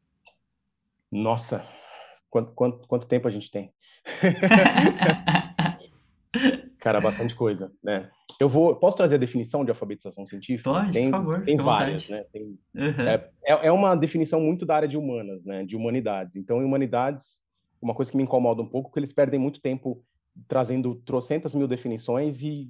[1.12, 1.64] Nossa,
[2.30, 3.72] quanto, quanto, quanto tempo a gente tem?
[6.80, 8.10] Cara, bastante coisa, né?
[8.42, 10.68] Eu vou, posso trazer a definição de alfabetização científica?
[10.68, 11.44] Pode, tem, por favor.
[11.44, 12.26] Tem várias, né?
[12.34, 13.08] Tem, uhum.
[13.08, 15.64] é, é, uma definição muito da área de humanas, né?
[15.64, 16.36] De humanidades.
[16.36, 17.40] Então, em humanidades,
[17.80, 20.04] uma coisa que me incomoda um pouco é que eles perdem muito tempo
[20.48, 22.68] trazendo trocentas mil definições e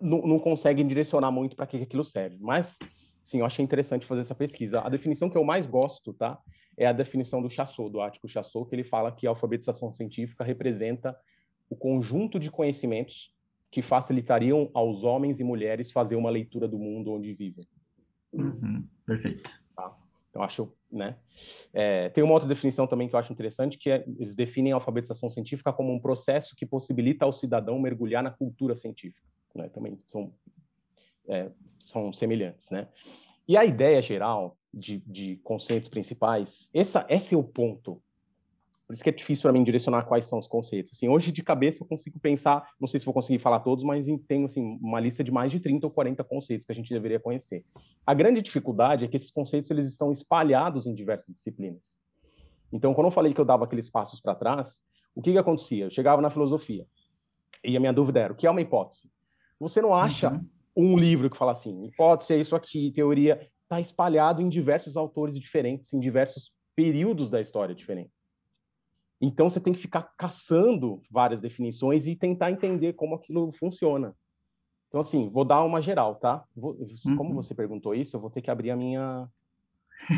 [0.00, 2.36] não, não conseguem direcionar muito para que aquilo serve.
[2.38, 2.78] Mas,
[3.24, 4.80] sim, eu achei interessante fazer essa pesquisa.
[4.80, 6.38] A definição que eu mais gosto, tá?
[6.76, 10.44] É a definição do Chassot, do Ático Chassot, que ele fala que a alfabetização científica
[10.44, 11.16] representa
[11.68, 13.36] o conjunto de conhecimentos
[13.70, 17.66] que facilitariam aos homens e mulheres fazer uma leitura do mundo onde vivem.
[18.32, 19.50] Uhum, perfeito.
[19.76, 19.96] Tá?
[20.30, 21.16] Então, acho, né?
[21.72, 24.76] É, tem uma outra definição também que eu acho interessante, que é, eles definem a
[24.76, 29.26] alfabetização científica como um processo que possibilita ao cidadão mergulhar na cultura científica.
[29.54, 29.68] Né?
[29.68, 30.32] Também são,
[31.28, 31.50] é,
[31.80, 32.88] são semelhantes, né?
[33.46, 38.02] E a ideia geral de, de conceitos principais, essa, esse é o ponto
[38.88, 40.94] por isso que é difícil para mim direcionar quais são os conceitos.
[40.94, 44.06] Assim, hoje de cabeça eu consigo pensar, não sei se vou conseguir falar todos, mas
[44.26, 47.20] tenho assim uma lista de mais de 30 ou 40 conceitos que a gente deveria
[47.20, 47.62] conhecer.
[48.06, 51.94] A grande dificuldade é que esses conceitos eles estão espalhados em diversas disciplinas.
[52.72, 54.80] Então, quando eu falei que eu dava aqueles passos para trás,
[55.14, 55.84] o que, que acontecia?
[55.84, 56.86] Eu chegava na filosofia
[57.62, 59.10] e a minha dúvida era: o que é uma hipótese?
[59.60, 60.94] Você não acha uhum.
[60.94, 65.38] um livro que fala assim, hipótese é isso aqui, teoria, está espalhado em diversos autores
[65.38, 68.17] diferentes, em diversos períodos da história diferentes.
[69.20, 74.14] Então você tem que ficar caçando várias definições e tentar entender como aquilo funciona.
[74.88, 76.44] Então, assim, vou dar uma geral, tá?
[76.56, 76.74] Vou,
[77.16, 77.34] como uhum.
[77.36, 79.28] você perguntou isso, eu vou ter que abrir a minha,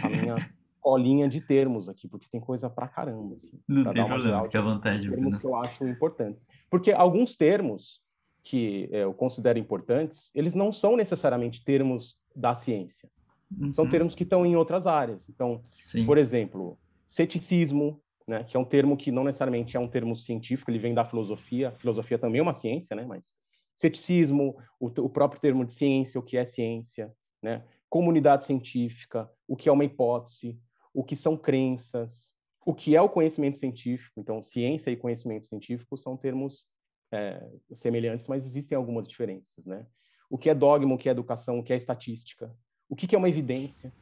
[0.03, 0.37] a minha
[0.81, 3.35] colinha de termos aqui, porque tem coisa pra caramba.
[3.35, 5.09] Assim, Não pra tem problema, fique à vontade.
[5.09, 6.47] Termos que eu acho importantes.
[6.71, 8.01] Porque alguns termos
[8.43, 13.11] que é, eu considero importantes, eles não são necessariamente termos da ciência.
[13.51, 13.73] Uhum.
[13.73, 15.29] São termos que estão em outras áreas.
[15.29, 16.07] Então, Sim.
[16.07, 20.71] por exemplo, ceticismo, né, que é um termo que não necessariamente é um termo científico,
[20.71, 21.73] ele vem da filosofia.
[21.79, 23.35] Filosofia também é uma ciência, né, mas
[23.75, 27.13] ceticismo, o, o próprio termo de ciência, o que é ciência,
[27.43, 27.65] né?
[27.89, 30.61] comunidade científica, o que é uma hipótese,
[30.95, 32.33] o que são crenças,
[32.65, 34.21] o que é o conhecimento científico.
[34.21, 36.67] Então, ciência e conhecimento científico são termos
[37.11, 39.87] é, semelhantes, mas existem algumas diferenças, né?
[40.31, 42.55] O que é dogma, o que é educação, o que é estatística,
[42.89, 43.93] o que é uma evidência,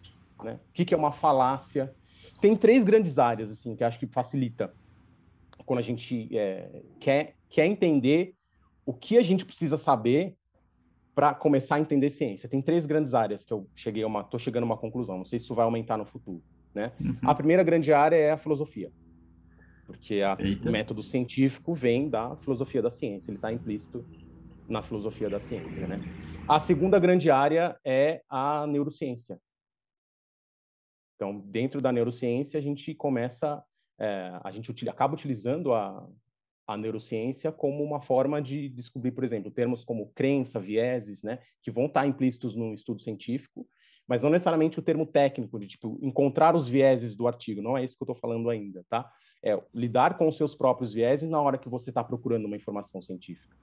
[0.43, 0.61] né?
[0.69, 1.95] O que é uma falácia.
[2.41, 4.73] Tem três grandes áreas, assim, que acho que facilita
[5.65, 8.35] quando a gente é, quer, quer entender
[8.87, 10.35] o que a gente precisa saber
[11.15, 12.49] para começar a entender ciência.
[12.49, 15.19] Tem três grandes áreas que eu cheguei a uma, tô chegando a uma conclusão.
[15.19, 16.43] Não sei se isso vai aumentar no futuro,
[16.75, 16.93] né?
[17.01, 17.15] Uhum.
[17.25, 18.91] A primeira grande área é a filosofia,
[19.85, 23.31] porque a, o método científico vem da filosofia da ciência.
[23.31, 24.05] Ele está implícito
[24.69, 26.01] na filosofia da ciência, né?
[26.47, 29.41] A segunda grande área é a neurociência.
[31.19, 33.61] Então, dentro da neurociência, a gente começa,
[33.99, 36.09] é, a gente utiliza, acaba utilizando a,
[36.65, 41.73] a neurociência como uma forma de descobrir, por exemplo, termos como crença, vieses, né, que
[41.73, 43.67] vão estar implícitos no estudo científico,
[44.07, 47.61] mas não necessariamente o termo técnico de tipo encontrar os vieses do artigo.
[47.61, 49.11] Não é isso que eu estou falando ainda, tá?
[49.43, 53.03] É lidar com os seus próprios vieses na hora que você está procurando uma informação
[53.03, 53.57] científica,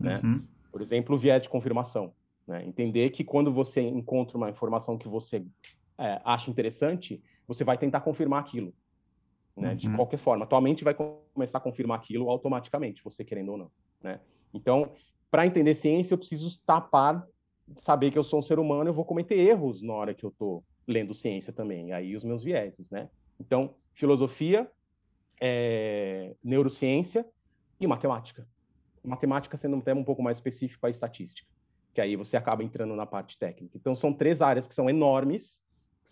[0.00, 0.20] né?
[0.24, 0.42] Uhum.
[0.72, 2.12] Por exemplo, o viés de confirmação,
[2.44, 2.66] né?
[2.66, 5.46] Entender que quando você encontra uma informação que você
[5.98, 8.72] é, acha interessante, você vai tentar confirmar aquilo
[9.56, 9.70] né?
[9.70, 9.76] Uhum.
[9.76, 13.70] De qualquer forma, tua mente vai começar a confirmar aquilo automaticamente, você querendo ou não,
[14.02, 14.20] né?
[14.52, 14.92] Então,
[15.30, 17.26] para entender ciência, eu preciso tapar,
[17.76, 20.30] saber que eu sou um ser humano, eu vou cometer erros na hora que eu
[20.30, 23.08] estou lendo ciência também, aí os meus vieses, né?
[23.38, 24.70] Então, filosofia,
[25.40, 27.26] é, neurociência
[27.80, 28.46] e matemática.
[29.04, 31.48] Matemática sendo um tema um pouco mais específico, a estatística,
[31.94, 33.76] que aí você acaba entrando na parte técnica.
[33.76, 35.61] Então, são três áreas que são enormes,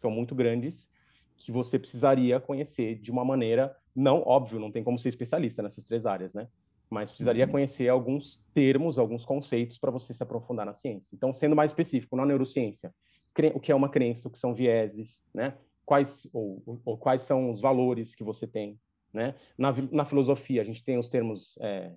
[0.00, 0.90] são muito grandes,
[1.36, 5.84] que você precisaria conhecer de uma maneira, não óbvio, não tem como ser especialista nessas
[5.84, 6.48] três áreas, né?
[6.88, 7.52] Mas precisaria uhum.
[7.52, 11.14] conhecer alguns termos, alguns conceitos para você se aprofundar na ciência.
[11.14, 12.92] Então, sendo mais específico, na neurociência,
[13.54, 15.54] o que é uma crença, o que são vieses, né?
[15.86, 18.78] Quais ou, ou quais são os valores que você tem,
[19.12, 19.34] né?
[19.56, 21.92] Na, na filosofia, a gente tem os termos é,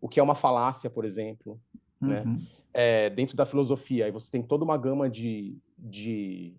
[0.00, 1.60] o que é uma falácia, por exemplo,
[2.00, 2.22] né?
[2.22, 2.34] uhum.
[2.34, 2.40] né?
[2.72, 6.54] É, dentro da filosofia, aí você tem toda uma gama de, de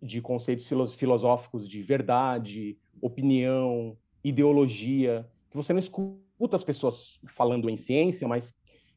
[0.00, 7.76] de conceitos filosóficos de verdade, opinião, ideologia, que você não escuta as pessoas falando em
[7.76, 8.54] ciência, mas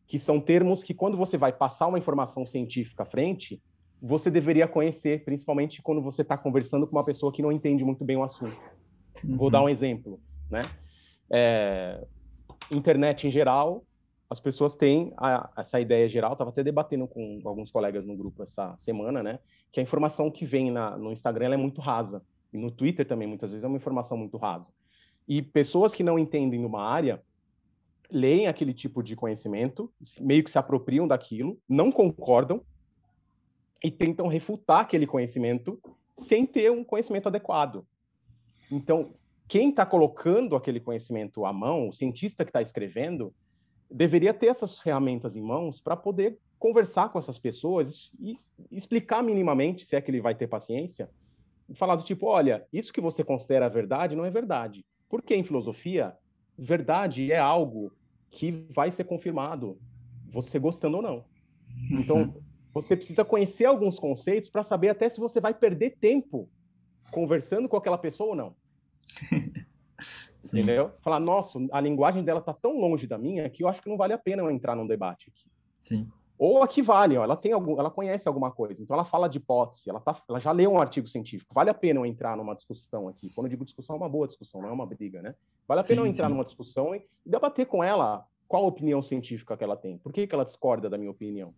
[0.07, 3.61] que são termos que, quando você vai passar uma informação científica à frente,
[4.01, 8.03] você deveria conhecer, principalmente quando você está conversando com uma pessoa que não entende muito
[8.03, 8.57] bem o assunto.
[9.23, 9.37] Uhum.
[9.37, 10.63] Vou dar um exemplo, né?
[11.31, 12.03] É,
[12.71, 13.83] internet em geral,
[14.31, 18.43] as pessoas têm a, essa ideia geral, estava até debatendo com alguns colegas no grupo
[18.43, 19.39] essa semana, né?
[19.73, 22.23] Que a informação que vem na, no Instagram é muito rasa.
[22.53, 24.71] E no Twitter também, muitas vezes, é uma informação muito rasa.
[25.27, 27.21] E pessoas que não entendem uma área,
[28.09, 29.91] leem aquele tipo de conhecimento,
[30.21, 32.61] meio que se apropriam daquilo, não concordam
[33.83, 35.77] e tentam refutar aquele conhecimento
[36.19, 37.85] sem ter um conhecimento adequado.
[38.71, 39.13] Então,
[39.49, 43.33] quem está colocando aquele conhecimento à mão, o cientista que está escrevendo,
[43.91, 48.37] deveria ter essas ferramentas em mãos para poder conversar com essas pessoas e
[48.71, 51.09] explicar minimamente, se é que ele vai ter paciência,
[51.67, 54.85] e falar do tipo, olha, isso que você considera verdade não é verdade.
[55.09, 56.15] Porque em filosofia,
[56.57, 57.91] verdade é algo
[58.29, 59.77] que vai ser confirmado,
[60.31, 61.25] você gostando ou não.
[61.91, 62.41] Então, uhum.
[62.73, 66.49] você precisa conhecer alguns conceitos para saber até se você vai perder tempo
[67.11, 68.55] conversando com aquela pessoa ou não.
[70.41, 70.61] Sim.
[70.61, 70.91] Entendeu?
[71.01, 73.95] Falar, nossa, a linguagem dela tá tão longe da minha que eu acho que não
[73.95, 75.49] vale a pena eu entrar num debate aqui.
[75.77, 76.09] Sim.
[76.37, 79.37] Ou aqui vale, ó, ela tem algum, ela conhece alguma coisa, então ela fala de
[79.37, 82.55] hipótese, ela, tá, ela já leu um artigo científico, vale a pena eu entrar numa
[82.55, 83.29] discussão aqui.
[83.29, 85.35] Quando eu digo discussão, é uma boa discussão, não é uma briga, né?
[85.67, 86.33] Vale a pena sim, eu entrar sim.
[86.33, 90.25] numa discussão e debater com ela qual a opinião científica que ela tem, por que,
[90.25, 91.53] que ela discorda da minha opinião.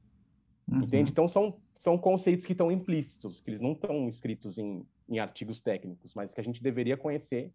[0.70, 0.84] Uhum.
[0.84, 1.12] Entende?
[1.12, 5.62] Então são, são conceitos que estão implícitos, que eles não estão escritos em, em artigos
[5.62, 7.54] técnicos, mas que a gente deveria conhecer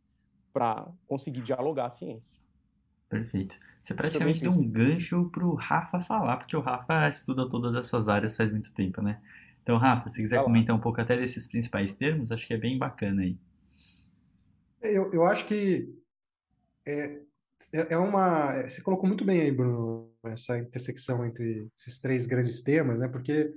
[0.59, 2.37] para conseguir dialogar a ciência.
[3.09, 3.57] Perfeito.
[3.81, 8.09] Você praticamente deu um gancho para o Rafa falar, porque o Rafa estuda todas essas
[8.09, 9.23] áreas faz muito tempo, né?
[9.63, 12.77] Então, Rafa, se quiser comentar um pouco até desses principais termos, acho que é bem
[12.77, 13.39] bacana aí.
[14.83, 15.89] Eu, eu acho que
[16.85, 17.21] é,
[17.73, 18.53] é, é uma.
[18.55, 23.07] É, você colocou muito bem aí, Bruno, essa intersecção entre esses três grandes temas, né?
[23.07, 23.55] Porque,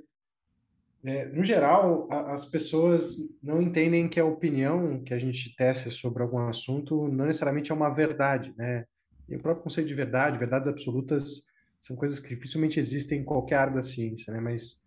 [1.04, 5.90] é, no geral, a, as pessoas não entendem que a opinião que a gente tece
[5.90, 8.86] sobre algum assunto não necessariamente é uma verdade, né?
[9.28, 11.44] E o próprio conceito de verdade, verdades absolutas,
[11.80, 14.40] são coisas que dificilmente existem em qualquer área da ciência, né?
[14.40, 14.86] Mas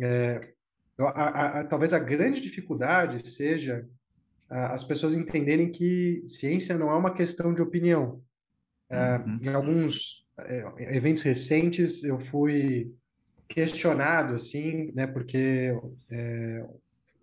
[0.00, 0.52] é,
[1.00, 3.86] a, a, talvez a grande dificuldade seja
[4.48, 8.22] as pessoas entenderem que ciência não é uma questão de opinião.
[8.88, 9.36] É, uhum.
[9.42, 12.94] Em alguns é, eventos recentes, eu fui
[13.48, 15.72] questionado, assim, né, porque
[16.10, 16.64] é,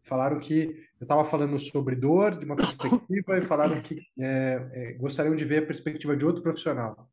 [0.02, 4.94] falaram que eu estava falando sobre dor de uma perspectiva e falaram que é, é,
[4.94, 7.10] gostariam de ver a perspectiva de outro profissional.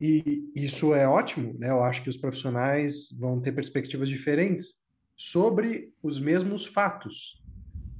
[0.00, 1.70] E isso é ótimo, né?
[1.70, 4.76] Eu acho que os profissionais vão ter perspectivas diferentes
[5.16, 7.42] sobre os mesmos fatos.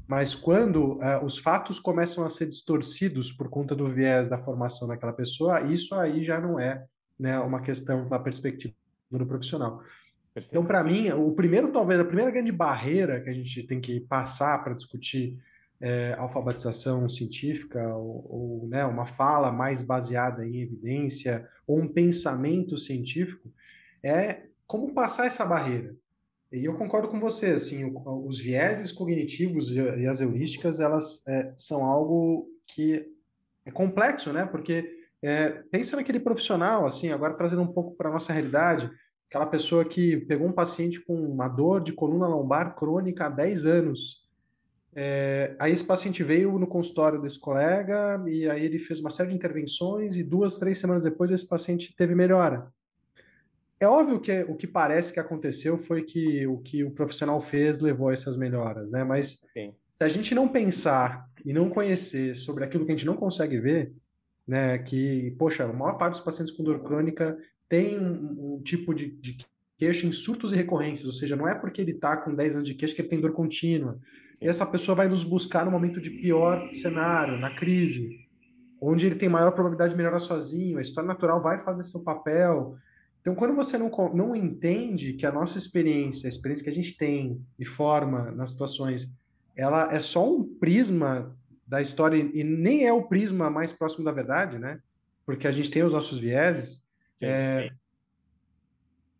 [0.06, 4.86] Mas quando uh, os fatos começam a ser distorcidos por conta do viés da formação
[4.86, 6.84] daquela pessoa, isso aí já não é
[7.18, 8.74] né, uma questão da perspectiva
[9.10, 9.82] do profissional.
[10.36, 14.00] Então, para mim, o primeiro, talvez, a primeira grande barreira que a gente tem que
[14.00, 15.38] passar para discutir
[15.80, 22.78] é, alfabetização científica ou, ou né, uma fala mais baseada em evidência ou um pensamento
[22.78, 23.52] científico
[24.02, 25.94] é como passar essa barreira.
[26.52, 31.84] E eu concordo com você, assim, os vieses cognitivos e as heurísticas, elas é, são
[31.84, 33.06] algo que
[33.64, 34.46] é complexo, né?
[34.46, 38.90] Porque é, pensa naquele profissional, assim, agora trazendo um pouco para a nossa realidade,
[39.28, 43.66] aquela pessoa que pegou um paciente com uma dor de coluna lombar crônica há 10
[43.66, 44.26] anos.
[44.94, 49.28] É, aí esse paciente veio no consultório desse colega e aí ele fez uma série
[49.28, 52.72] de intervenções e duas, três semanas depois esse paciente teve melhora.
[53.78, 57.80] É óbvio que o que parece que aconteceu foi que o que o profissional fez
[57.80, 59.04] levou a essas melhoras, né?
[59.04, 59.74] Mas Sim.
[59.90, 63.60] se a gente não pensar e não conhecer sobre aquilo que a gente não consegue
[63.60, 63.92] ver,
[64.48, 64.78] né?
[64.78, 67.36] Que, poxa, a maior parte dos pacientes com dor crônica
[67.68, 69.36] tem um, um tipo de, de
[69.78, 72.68] queixa em surtos e recorrências, ou seja, não é porque ele está com 10 anos
[72.68, 73.98] de queixa que ele tem dor contínua.
[74.40, 78.26] E essa pessoa vai nos buscar no momento de pior cenário, na crise,
[78.80, 82.76] onde ele tem maior probabilidade de melhorar sozinho, a história natural vai fazer seu papel,
[83.26, 86.96] então, quando você não, não entende que a nossa experiência, a experiência que a gente
[86.96, 89.12] tem e forma nas situações,
[89.56, 94.12] ela é só um prisma da história e nem é o prisma mais próximo da
[94.12, 94.78] verdade, né?
[95.24, 96.85] Porque a gente tem os nossos vieses.
[97.20, 97.70] É...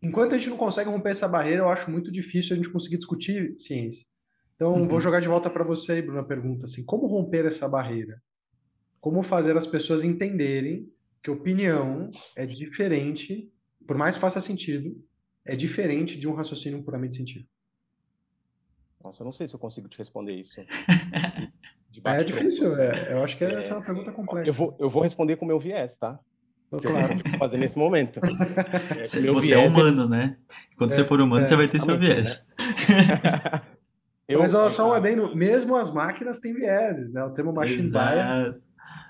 [0.03, 2.99] Enquanto a gente não consegue romper essa barreira, eu acho muito difícil a gente conseguir
[2.99, 4.07] discutir ciência.
[4.55, 4.89] Então, uhum.
[4.89, 8.23] vou jogar de volta para você aí, Bruno, a pergunta assim: como romper essa barreira?
[9.01, 10.91] Como fazer as pessoas entenderem
[11.23, 13.53] que opinião é diferente
[13.87, 14.97] por mais que faça sentido,
[15.45, 17.49] é diferente de um raciocínio puramente científico.
[19.03, 20.61] Nossa, eu não sei se eu consigo te responder isso.
[22.05, 24.49] é difícil, é, eu acho que é, essa é uma pergunta complexa.
[24.49, 26.19] Eu vou, eu vou responder com o meu viés, tá?
[26.71, 27.21] Claro.
[27.39, 28.21] Fazer nesse momento.
[28.97, 30.37] É, você viés, é humano, né?
[30.77, 32.45] Quando é, você for humano, é, você vai ter seu viés.
[32.59, 33.63] Né?
[34.29, 37.23] eu, Mas olha só um adendo, mesmo as máquinas têm vieses, né?
[37.25, 38.59] O termo machine bias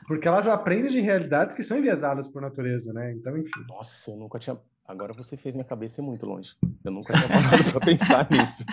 [0.06, 3.12] porque elas aprendem de realidades que são enviesadas por natureza, né?
[3.12, 3.64] Então, enfim.
[3.68, 4.56] Nossa, eu nunca tinha.
[4.86, 6.54] Agora você fez minha cabeça ir muito longe.
[6.84, 8.64] Eu nunca tinha parado para pensar nisso.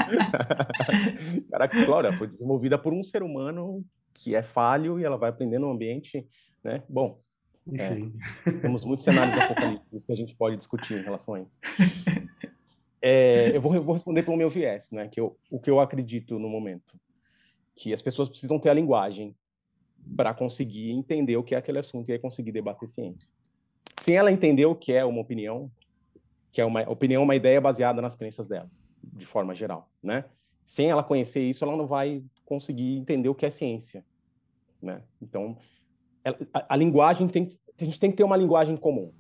[1.49, 5.57] Caraca, Glória, foi desenvolvida por um ser humano que é falho e ela vai aprender
[5.57, 6.27] no ambiente,
[6.63, 6.83] né?
[6.87, 7.19] Bom,
[7.67, 8.13] enfim.
[8.45, 11.51] É, temos muitos cenários apocalípticos que a gente pode discutir em relação a isso.
[13.05, 15.09] É, eu, vou, eu, vou, responder pelo meu viés, né?
[15.09, 16.97] Que eu, o que eu acredito no momento.
[17.75, 19.35] Que as pessoas precisam ter a linguagem
[20.15, 23.29] para conseguir entender o que é aquele assunto e aí conseguir debater ciência.
[24.01, 25.69] Sem ela entender o que é uma opinião,
[26.49, 28.69] que é uma opinião, uma ideia baseada nas crenças dela,
[29.01, 30.23] de forma geral, né?
[30.65, 34.05] Sem ela conhecer isso, ela não vai conseguir entender o que é ciência,
[34.81, 35.01] né?
[35.21, 35.57] Então,
[36.25, 39.11] a, a, linguagem tem, a gente tem que ter uma linguagem comum.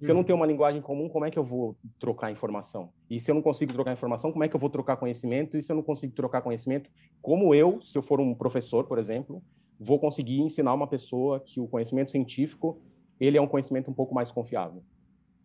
[0.00, 2.90] Se eu não tenho uma linguagem comum, como é que eu vou trocar informação?
[3.08, 5.56] E se eu não consigo trocar informação, como é que eu vou trocar conhecimento?
[5.56, 8.98] E se eu não consigo trocar conhecimento, como eu, se eu for um professor, por
[8.98, 9.40] exemplo,
[9.78, 12.80] vou conseguir ensinar uma pessoa que o conhecimento científico
[13.20, 14.82] ele é um conhecimento um pouco mais confiável.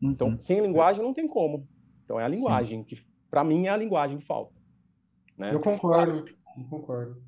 [0.02, 0.10] Uhum.
[0.10, 1.64] Então, sem linguagem não tem como.
[2.04, 2.86] Então é a linguagem Sim.
[2.86, 4.54] que, para mim, é a linguagem que falta.
[5.38, 5.52] Né?
[5.54, 6.26] Eu concordo,
[6.58, 7.22] eu concordo.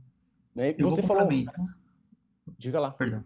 [0.55, 0.73] Né?
[0.77, 1.29] Eu você falou.
[2.57, 2.91] Diga lá.
[2.91, 3.21] Perdão.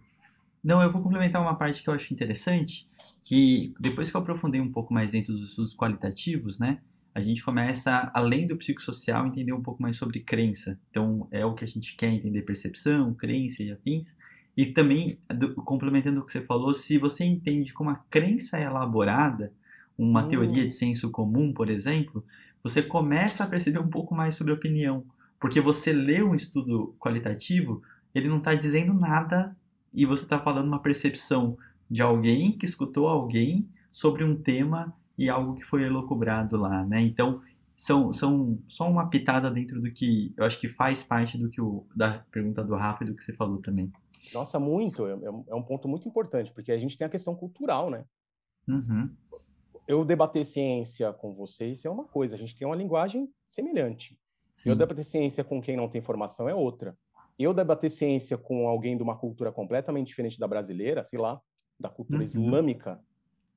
[0.64, 2.86] Não, eu vou complementar uma parte que eu acho interessante,
[3.22, 6.80] que depois que eu aprofundei um pouco mais dentro dos estudos qualitativos, né?
[7.14, 10.80] a gente começa, além do psicossocial, a entender um pouco mais sobre crença.
[10.90, 14.16] Então, é o que a gente quer entender, percepção, crença e afins.
[14.58, 18.64] E também, do, complementando o que você falou, se você entende como a crença é
[18.64, 19.54] elaborada,
[19.96, 20.28] uma hum.
[20.28, 22.26] teoria de senso comum, por exemplo,
[22.64, 25.06] você começa a perceber um pouco mais sobre a opinião.
[25.40, 27.84] Porque você lê um estudo qualitativo,
[28.16, 29.56] ele não está dizendo nada
[29.94, 31.58] e você está falando uma percepção
[31.90, 37.02] de alguém que escutou alguém sobre um tema e algo que foi elocubrado lá, né?
[37.02, 37.42] Então,
[37.76, 41.62] são, são só uma pitada dentro do que eu acho que faz parte do que
[41.62, 43.92] o, da pergunta do Rafa e do que você falou também.
[44.34, 45.06] Nossa, muito.
[45.06, 45.14] É,
[45.50, 48.06] é um ponto muito importante, porque a gente tem a questão cultural, né?
[48.68, 49.10] Uhum.
[49.88, 54.18] Eu debater ciência com vocês é uma coisa, a gente tem uma linguagem semelhante.
[54.50, 54.70] Sim.
[54.70, 56.98] Eu debater ciência com quem não tem formação é outra.
[57.38, 61.42] Eu debater ciência com alguém de uma cultura completamente diferente da brasileira, sei lá,
[61.80, 62.26] da cultura uhum.
[62.26, 63.00] islâmica,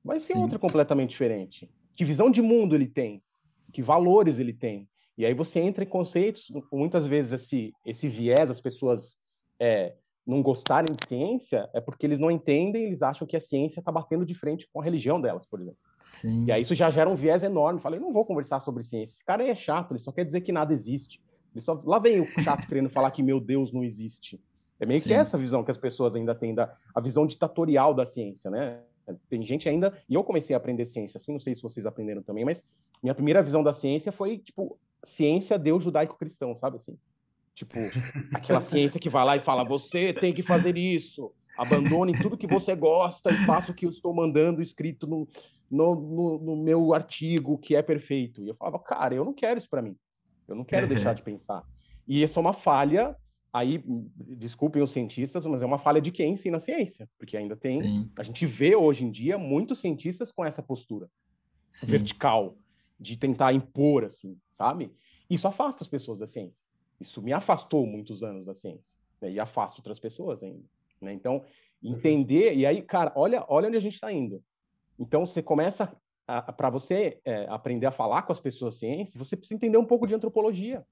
[0.03, 0.41] vai ser Sim.
[0.41, 1.69] outra completamente diferente.
[1.95, 3.21] Que visão de mundo ele tem?
[3.71, 4.87] Que valores ele tem?
[5.17, 9.17] E aí você entra em conceitos, muitas vezes esse, esse viés, as pessoas
[9.59, 13.79] é, não gostarem de ciência, é porque eles não entendem, eles acham que a ciência
[13.79, 15.79] está batendo de frente com a religião delas, por exemplo.
[15.97, 16.45] Sim.
[16.45, 17.79] E aí isso já gera um viés enorme.
[17.79, 19.15] Falei, não vou conversar sobre ciência.
[19.15, 21.21] Esse cara é chato, ele só quer dizer que nada existe.
[21.57, 21.81] Ele só...
[21.85, 24.39] Lá vem o chato querendo falar que meu Deus não existe.
[24.79, 25.07] É meio Sim.
[25.07, 28.79] que essa visão que as pessoas ainda têm, da, a visão ditatorial da ciência, né?
[29.29, 29.97] Tem gente ainda.
[30.07, 32.63] E eu comecei a aprender ciência, assim, não sei se vocês aprenderam também, mas
[33.01, 36.97] minha primeira visão da ciência foi, tipo, ciência Deus judaico-cristão, sabe assim?
[37.55, 37.73] Tipo,
[38.35, 42.45] aquela ciência que vai lá e fala: você tem que fazer isso, abandone tudo que
[42.45, 45.27] você gosta e faça o que eu estou mandando escrito no,
[45.71, 48.43] no, no, no meu artigo, que é perfeito.
[48.43, 49.95] E eu falava: cara, eu não quero isso para mim.
[50.47, 50.93] Eu não quero uhum.
[50.93, 51.63] deixar de pensar.
[52.07, 53.15] E isso é uma falha
[53.51, 53.83] aí,
[54.37, 57.81] desculpem os cientistas, mas é uma falha de quem ensina a ciência, porque ainda tem,
[57.81, 58.11] Sim.
[58.17, 61.09] a gente vê hoje em dia muitos cientistas com essa postura
[61.67, 61.87] Sim.
[61.87, 62.57] vertical,
[62.99, 64.91] de tentar impor, assim, sabe?
[65.29, 66.63] Isso afasta as pessoas da ciência.
[66.99, 69.31] Isso me afastou muitos anos da ciência, né?
[69.31, 70.63] e afasta outras pessoas ainda,
[71.01, 71.13] né?
[71.13, 71.43] Então,
[71.83, 74.43] entender, e aí, cara, olha, olha onde a gente está indo.
[74.97, 75.95] Então, você começa,
[76.57, 80.05] para você é, aprender a falar com as pessoas ciência, você precisa entender um pouco
[80.05, 80.85] de antropologia,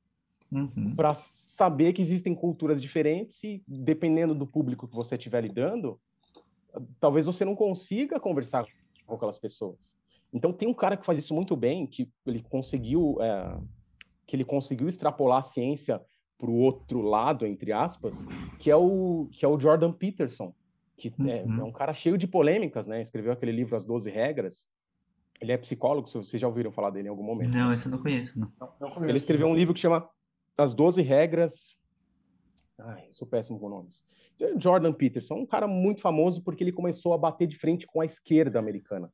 [0.52, 0.96] uhum.
[0.96, 6.00] para saber que existem culturas diferentes e, dependendo do público que você estiver lidando,
[7.00, 8.66] talvez você não consiga conversar
[9.06, 9.96] com aquelas pessoas.
[10.34, 13.58] Então, tem um cara que faz isso muito bem, que ele conseguiu, é,
[14.26, 16.02] que ele conseguiu extrapolar a ciência
[16.38, 18.16] para o outro lado, entre aspas,
[18.60, 20.54] que é o, que é o Jordan Peterson,
[20.98, 21.28] que uhum.
[21.28, 23.02] é, é, um cara cheio de polêmicas, né?
[23.02, 24.68] Escreveu aquele livro As Doze Regras.
[25.42, 27.50] Ele é psicólogo, vocês já ouviram falar dele em algum momento.
[27.50, 28.52] Não, esse eu não conheço, não.
[28.60, 30.10] não, não conheço, ele escreveu um livro que chama
[30.58, 31.78] as 12 regras.
[32.80, 34.04] Ai, sou péssimo com nomes.
[34.58, 38.06] Jordan Peterson, um cara muito famoso porque ele começou a bater de frente com a
[38.06, 39.12] esquerda americana.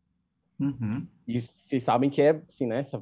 [0.59, 1.07] Uhum.
[1.27, 3.01] E vocês sabem que é, assim, né, essa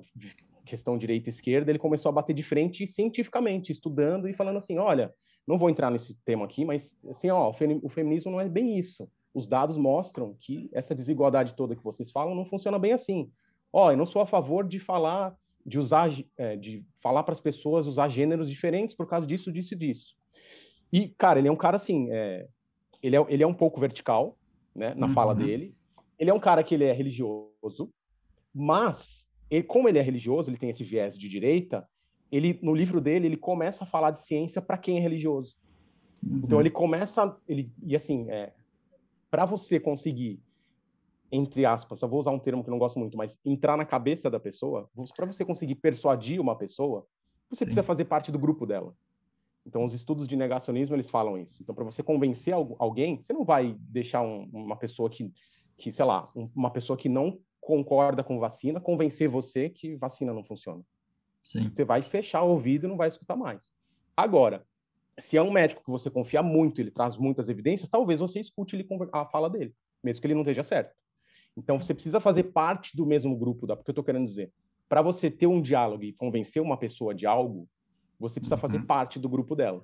[0.65, 5.13] questão direita-esquerda, ele começou a bater de frente cientificamente, estudando e falando assim, olha,
[5.47, 9.09] não vou entrar nesse tema aqui, mas assim, ó, o feminismo não é bem isso.
[9.39, 13.31] Os dados mostram que essa desigualdade toda que vocês falam não funciona bem assim.
[13.71, 15.33] Ó, eu não sou a favor de falar
[15.65, 19.75] de usar, é, de falar para as pessoas usar gêneros diferentes por causa disso, disso
[19.75, 20.13] e disso.
[20.91, 22.47] E, cara, ele é um cara assim, é,
[23.01, 24.37] ele, é, ele é um pouco vertical,
[24.75, 25.13] né, na uhum.
[25.13, 25.73] fala dele.
[26.17, 27.89] Ele é um cara que ele é religioso,
[28.53, 31.87] mas ele, como ele é religioso, ele tem esse viés de direita,
[32.29, 35.55] ele no livro dele ele começa a falar de ciência para quem é religioso.
[36.21, 36.41] Uhum.
[36.43, 38.51] Então ele começa, ele e assim, é,
[39.29, 40.41] para você conseguir
[41.31, 43.85] entre aspas, eu vou usar um termo que eu não gosto muito, mas entrar na
[43.85, 47.05] cabeça da pessoa, para você conseguir persuadir uma pessoa,
[47.49, 47.65] você Sim.
[47.65, 48.95] precisa fazer parte do grupo dela.
[49.65, 51.61] Então, os estudos de negacionismo, eles falam isso.
[51.61, 55.31] Então, para você convencer alguém, você não vai deixar um, uma pessoa que,
[55.77, 60.43] que, sei lá, uma pessoa que não concorda com vacina, convencer você que vacina não
[60.43, 60.81] funciona.
[61.43, 61.69] Sim.
[61.69, 63.71] Você vai fechar o ouvido e não vai escutar mais.
[64.17, 64.65] Agora,
[65.19, 68.75] se é um médico que você confia muito, ele traz muitas evidências, talvez você escute
[68.75, 70.95] ele a fala dele, mesmo que ele não esteja certo.
[71.57, 74.51] Então, você precisa fazer parte do mesmo grupo, da, porque eu estou querendo dizer.
[74.87, 77.67] Para você ter um diálogo e convencer uma pessoa de algo,
[78.19, 78.61] você precisa uhum.
[78.61, 79.83] fazer parte do grupo dela.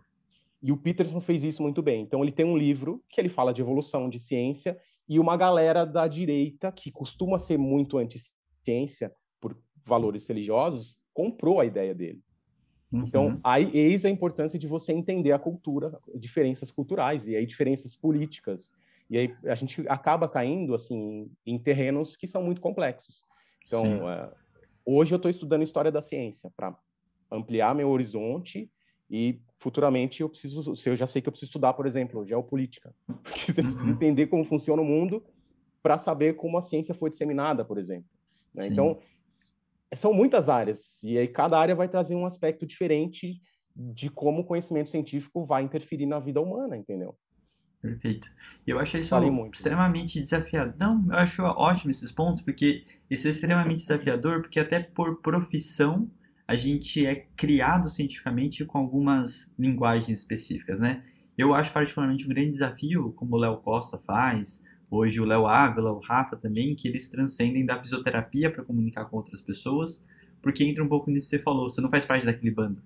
[0.61, 2.01] E o Peterson fez isso muito bem.
[2.01, 5.85] Então, ele tem um livro que ele fala de evolução, de ciência, e uma galera
[5.85, 9.55] da direita, que costuma ser muito anti-ciência por
[9.85, 12.21] valores religiosos, comprou a ideia dele.
[12.91, 13.05] Uhum.
[13.07, 17.95] Então, aí eis a importância de você entender a cultura, diferenças culturais e aí diferenças
[17.95, 18.73] políticas
[19.09, 23.23] e aí a gente acaba caindo assim em terrenos que são muito complexos.
[23.65, 24.31] Então, é,
[24.85, 26.75] hoje eu estou estudando história da ciência para
[27.31, 28.69] ampliar meu horizonte
[29.09, 33.51] e futuramente eu preciso, eu já sei que eu preciso estudar, por exemplo, geopolítica, porque
[33.51, 33.91] você precisa uhum.
[33.91, 35.23] entender como funciona o mundo
[35.81, 38.09] para saber como a ciência foi disseminada, por exemplo.
[38.55, 38.67] Né?
[38.67, 38.99] Então,
[39.93, 43.39] são muitas áreas e aí cada área vai trazer um aspecto diferente
[43.75, 47.17] de como o conhecimento científico vai interferir na vida humana, entendeu?
[47.81, 48.27] Perfeito.
[48.65, 49.15] Eu acho isso
[49.51, 50.73] extremamente desafiador.
[50.79, 56.09] Não, eu acho ótimo esses pontos, porque isso é extremamente desafiador, porque até por profissão
[56.47, 61.03] a gente é criado cientificamente com algumas linguagens específicas, né?
[61.37, 65.91] Eu acho particularmente um grande desafio, como o Léo Costa faz, hoje o Léo Ávila,
[65.91, 70.05] o Rafa também, que eles transcendem da fisioterapia para comunicar com outras pessoas,
[70.41, 72.81] porque entra um pouco nisso que você falou, você não faz parte daquele bando,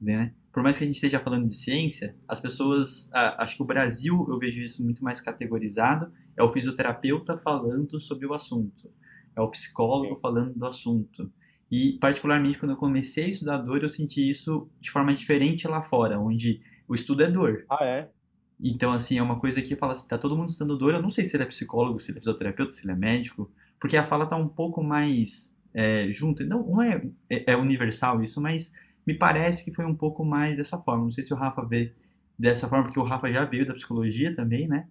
[0.00, 0.32] né?
[0.52, 4.26] Por mais que a gente esteja falando de ciência, as pessoas, acho que o Brasil,
[4.28, 8.90] eu vejo isso muito mais categorizado, é o fisioterapeuta falando sobre o assunto,
[9.36, 11.30] é o psicólogo falando do assunto.
[11.70, 15.82] E, particularmente, quando eu comecei a estudar dor, eu senti isso de forma diferente lá
[15.82, 17.66] fora, onde o estudo é dor.
[17.68, 18.10] Ah, é?
[18.58, 21.10] Então, assim, é uma coisa que fala assim, tá todo mundo estudando dor, eu não
[21.10, 24.06] sei se ele é psicólogo, se ele é fisioterapeuta, se ele é médico, porque a
[24.06, 26.44] fala tá um pouco mais é, junto.
[26.44, 28.72] Não, não é, é, é, universal isso, mas
[29.06, 31.04] me parece que foi um pouco mais dessa forma.
[31.04, 31.92] Não sei se o Rafa vê
[32.38, 34.88] dessa forma, porque o Rafa já veio da psicologia também, né?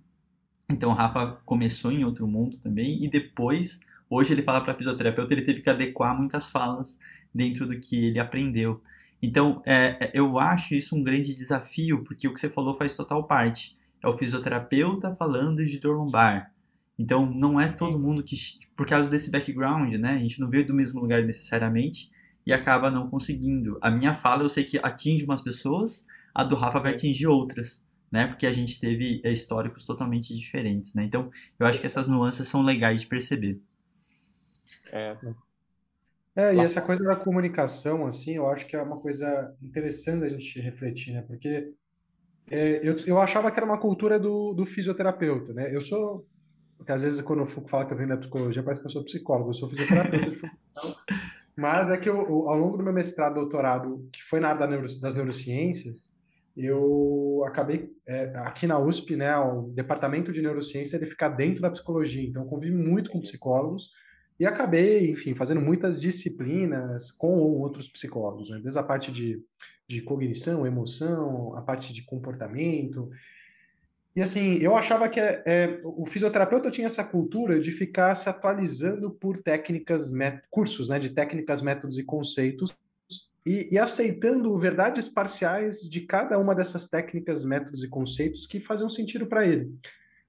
[0.70, 5.34] Então o Rafa começou em outro mundo também, e depois, hoje ele fala para fisioterapeuta,
[5.34, 7.00] ele teve que adequar muitas falas
[7.34, 8.82] dentro do que ele aprendeu.
[9.26, 12.96] Então, é, é, eu acho isso um grande desafio, porque o que você falou faz
[12.96, 13.76] total parte.
[14.04, 16.54] É o fisioterapeuta falando de dor lombar.
[16.98, 18.36] Então, não é todo mundo que,
[18.76, 20.12] por causa desse background, né?
[20.12, 22.12] A gente não veio do mesmo lugar necessariamente
[22.46, 23.80] e acaba não conseguindo.
[23.82, 27.84] A minha fala, eu sei que atinge umas pessoas, a do Rafa vai atingir outras,
[28.12, 28.28] né?
[28.28, 31.04] Porque a gente teve é, históricos totalmente diferentes, né?
[31.04, 33.60] Então, eu acho que essas nuances são legais de perceber.
[34.92, 35.18] É,
[36.36, 40.30] é, e essa coisa da comunicação, assim, eu acho que é uma coisa interessante a
[40.30, 41.22] gente refletir, né?
[41.22, 41.72] Porque
[42.52, 45.74] é, eu, eu achava que era uma cultura do, do fisioterapeuta, né?
[45.74, 46.28] Eu sou.
[46.78, 49.04] Porque às vezes quando eu falo que eu venho da psicologia, parece que eu sou
[49.06, 50.96] psicólogo, eu sou fisioterapeuta de formação.
[51.58, 54.68] Mas é que eu, ao longo do meu mestrado, doutorado, que foi na área
[55.00, 56.14] das neurociências,
[56.56, 61.72] eu acabei é, aqui na USP, né, o departamento de neurociência ele fica dentro da
[61.72, 63.90] psicologia, então eu convivo muito com psicólogos
[64.40, 68.60] e acabei, enfim, fazendo muitas disciplinas com outros psicólogos, né?
[68.62, 69.42] desde a parte de,
[69.88, 73.10] de cognição, emoção, a parte de comportamento.
[74.16, 78.30] E assim, eu achava que é, é, o fisioterapeuta tinha essa cultura de ficar se
[78.30, 80.12] atualizando por técnicas,
[80.50, 82.76] cursos né, de técnicas, métodos e conceitos,
[83.46, 88.90] e, e, aceitando verdades parciais de cada uma dessas técnicas, métodos e conceitos que faziam
[88.90, 89.72] sentido para ele.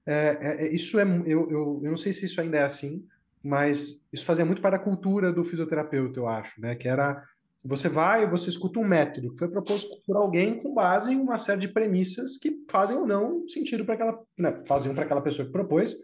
[0.05, 3.03] É, é, é, isso é, eu, eu, eu não sei se isso ainda é assim,
[3.47, 6.75] mas isso fazia muito para a cultura do fisioterapeuta, eu acho, né?
[6.75, 7.23] Que era
[7.63, 11.37] você vai, você escuta um método que foi proposto por alguém com base em uma
[11.37, 15.45] série de premissas que fazem ou não sentido para aquela, né, faziam para aquela pessoa
[15.45, 15.95] que propôs.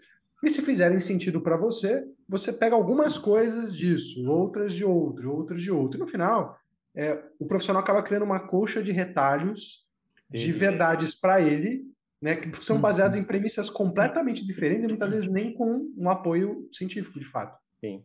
[0.43, 5.61] E se fizerem sentido para você, você pega algumas coisas disso, outras de outro, outras
[5.61, 5.97] de outro.
[5.97, 6.57] E no final,
[6.93, 9.87] é, o profissional acaba criando uma colcha de retalhos
[10.29, 11.85] de verdades para ele
[12.23, 16.69] né, que são baseados em premissas completamente diferentes e muitas vezes nem com um apoio
[16.71, 17.59] científico, de fato.
[17.81, 18.01] Sim.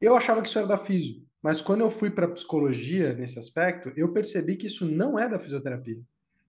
[0.00, 3.92] Eu achava que isso era da físio, mas quando eu fui para psicologia nesse aspecto,
[3.96, 5.98] eu percebi que isso não é da fisioterapia.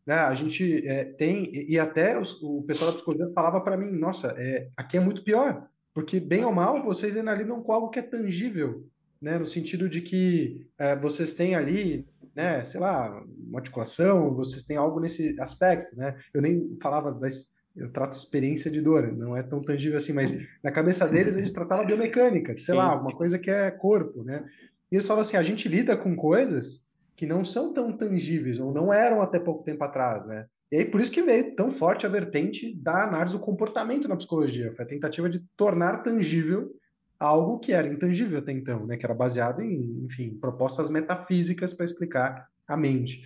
[0.05, 0.13] Né?
[0.13, 4.35] A gente é, tem, e até os, o pessoal da psicologia falava para mim, nossa,
[4.37, 7.97] é, aqui é muito pior, porque bem ou mal vocês ainda lidam com algo que
[7.97, 8.87] é tangível,
[9.19, 9.39] né?
[9.39, 12.05] no sentido de que é, vocês têm ali
[12.37, 13.19] né, sei lá,
[13.49, 16.15] uma articulação, vocês têm algo nesse aspecto, né?
[16.31, 20.35] Eu nem falava das eu trato experiência de dor, não é tão tangível assim, mas
[20.63, 24.43] na cabeça deles eles tratavam biomecânica, sei lá, alguma coisa que é corpo, né?
[24.91, 28.73] E eles falavam assim, a gente lida com coisas que não são tão tangíveis, ou
[28.73, 30.47] não eram até pouco tempo atrás, né?
[30.71, 34.15] E aí por isso que veio tão forte a vertente da análise do comportamento na
[34.15, 36.71] psicologia, foi a tentativa de tornar tangível
[37.19, 38.97] algo que era intangível até então, né?
[38.97, 43.23] Que era baseado em, enfim, propostas metafísicas para explicar a mente.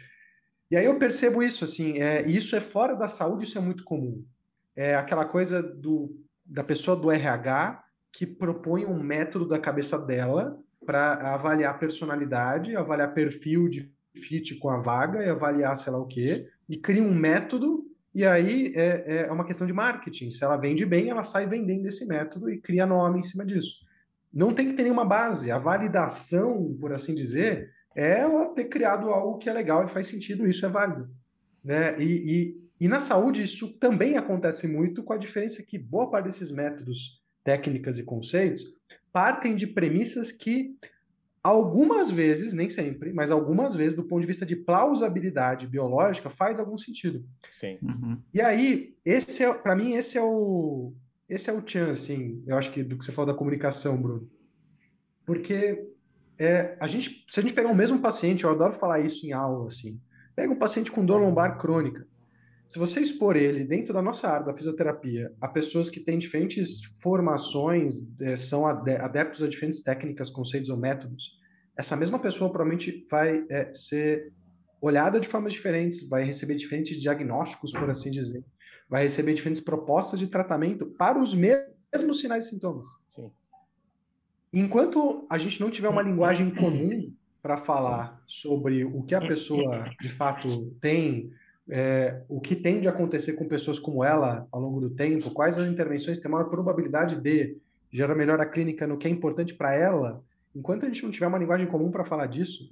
[0.70, 3.84] E aí eu percebo isso, assim, é, isso é fora da saúde, isso é muito
[3.84, 4.24] comum.
[4.76, 6.16] É aquela coisa do,
[6.46, 13.14] da pessoa do RH que propõe um método da cabeça dela para avaliar personalidade, avaliar
[13.14, 17.14] perfil de fit com a vaga e avaliar sei lá o quê, e cria um
[17.14, 20.30] método e aí é, é uma questão de marketing.
[20.30, 23.86] Se ela vende bem, ela sai vendendo esse método e cria nome em cima disso.
[24.34, 25.52] Não tem que ter nenhuma base.
[25.52, 30.08] A validação, por assim dizer, é ela ter criado algo que é legal e faz
[30.08, 31.10] sentido, isso é válido.
[31.64, 31.96] Né?
[32.00, 36.26] E, e, e na saúde, isso também acontece muito, com a diferença que boa parte
[36.26, 38.64] desses métodos, técnicas e conceitos
[39.12, 40.76] partem de premissas que
[41.44, 46.60] algumas vezes, nem sempre, mas algumas vezes, do ponto de vista de plausibilidade biológica, faz
[46.60, 47.26] algum sentido.
[47.50, 47.80] Sim.
[47.82, 48.22] Uhum.
[48.34, 50.94] E aí, esse é, para mim, esse é o
[51.28, 54.30] esse é o tchan, assim, eu acho que do que você falou da comunicação, Bruno.
[55.26, 55.90] Porque
[56.38, 59.32] é, a gente, se a gente pegar o mesmo paciente, eu adoro falar isso em
[59.32, 60.02] aula, assim,
[60.36, 62.06] pega um paciente com dor lombar crônica.
[62.72, 66.86] Se você expor ele dentro da nossa área da fisioterapia a pessoas que têm diferentes
[67.02, 71.38] formações, é, são adeptos a diferentes técnicas, conceitos ou métodos,
[71.78, 74.32] essa mesma pessoa provavelmente vai é, ser
[74.80, 78.42] olhada de formas diferentes, vai receber diferentes diagnósticos, por assim dizer,
[78.90, 82.88] vai receber diferentes propostas de tratamento para os mesmos sinais e sintomas.
[83.10, 83.30] Sim.
[84.54, 89.94] Enquanto a gente não tiver uma linguagem comum para falar sobre o que a pessoa
[90.00, 91.34] de fato tem,
[91.70, 95.60] é, o que tende a acontecer com pessoas como ela ao longo do tempo, quais
[95.60, 97.58] as intervenções têm maior probabilidade de
[97.92, 100.24] gerar melhor a clínica no que é importante para ela,
[100.56, 102.70] enquanto a gente não tiver uma linguagem comum para falar disso,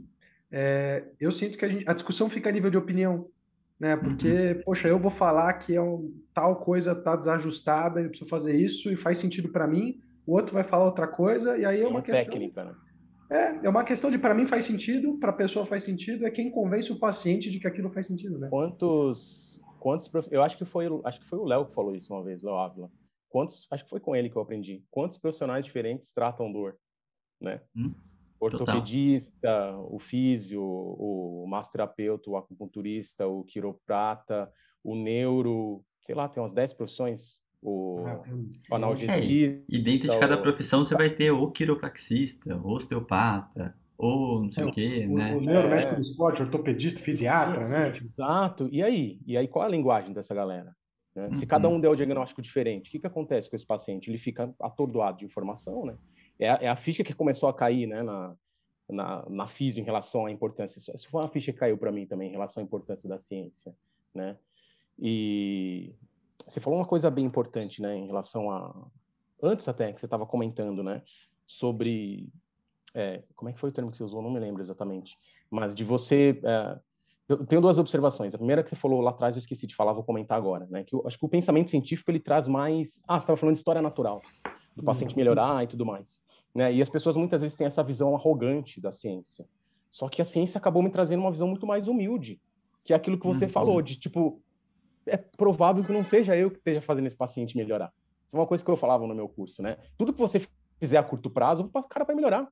[0.52, 3.28] é, eu sinto que a, gente, a, discussão fica a nível de opinião,
[3.80, 3.96] né?
[3.96, 4.62] Porque, uhum.
[4.66, 8.92] poxa, eu vou falar que é um, tal coisa tá desajustada, eu preciso fazer isso
[8.92, 11.88] e faz sentido para mim, o outro vai falar outra coisa, e aí é, é
[11.88, 12.26] uma, questão.
[12.26, 12.74] Técnica, né?
[13.30, 16.32] É, é uma questão de para mim faz sentido, para a pessoa faz sentido, é
[16.32, 18.50] quem convence o paciente de que aquilo faz sentido, né?
[18.50, 22.24] Quantos quantos eu acho que foi acho que foi o Léo que falou isso uma
[22.24, 22.92] vez, o Ávila.
[23.30, 24.84] Quantos, acho que foi com ele que eu aprendi.
[24.90, 26.76] Quantos profissionais diferentes tratam dor,
[27.40, 27.62] né?
[27.76, 27.94] Hum,
[28.40, 29.94] ortopedista, total.
[29.94, 34.52] o físio, o massoterapeuta, o acupunturista, o quiroprata,
[34.84, 38.06] o neuro, sei lá, tem umas 10 profissões o,
[38.70, 39.18] o analgesista.
[39.18, 44.52] É, e dentro de cada profissão você vai ter o quiropraxista, o osteopata, ou não
[44.52, 45.36] sei é, o quê, o, né?
[45.36, 45.96] O neuromédico é.
[45.96, 47.92] do esporte, ortopedista, fisiatra, né?
[47.92, 48.10] Tipo...
[48.14, 48.70] Exato.
[48.72, 49.20] E aí?
[49.26, 50.74] E aí qual é a linguagem dessa galera?
[51.14, 51.28] Né?
[51.28, 51.38] Uhum.
[51.38, 54.10] Se cada um der o diagnóstico diferente, o que, que acontece com esse paciente?
[54.10, 55.96] Ele fica atordoado de informação, né?
[56.40, 58.34] É a, é a ficha que começou a cair, né, na,
[58.90, 60.80] na, na física em relação à importância.
[60.80, 63.76] Isso foi uma ficha que caiu para mim também em relação à importância da ciência,
[64.16, 64.38] né?
[64.98, 65.94] E
[66.48, 68.88] você falou uma coisa bem importante, né, em relação a
[69.42, 71.02] antes até que você estava comentando, né,
[71.48, 72.30] sobre
[72.94, 74.22] é, como é que foi o termo que você usou?
[74.22, 75.18] Não me lembro exatamente,
[75.50, 76.80] mas de você é,
[77.30, 78.34] eu tenho duas observações.
[78.34, 80.84] A primeira que você falou lá atrás, eu esqueci de falar, vou comentar agora, né?
[80.84, 83.04] Que eu acho que o pensamento científico ele traz mais.
[83.08, 84.20] Ah, você estava falando de história natural,
[84.76, 85.18] do paciente uhum.
[85.18, 86.20] melhorar e tudo mais,
[86.56, 86.74] né?
[86.74, 89.46] E as pessoas muitas vezes têm essa visão arrogante da ciência.
[89.92, 92.42] Só que a ciência acabou me trazendo uma visão muito mais humilde,
[92.84, 93.52] que é aquilo que você uhum.
[93.52, 94.42] falou, de tipo,
[95.06, 97.92] é provável que não seja eu que esteja fazendo esse paciente melhorar.
[98.28, 99.78] Isso é uma coisa que eu falava no meu curso, né?
[99.98, 100.48] Tudo que você
[100.80, 102.48] fizer a curto prazo, o cara vai melhorar,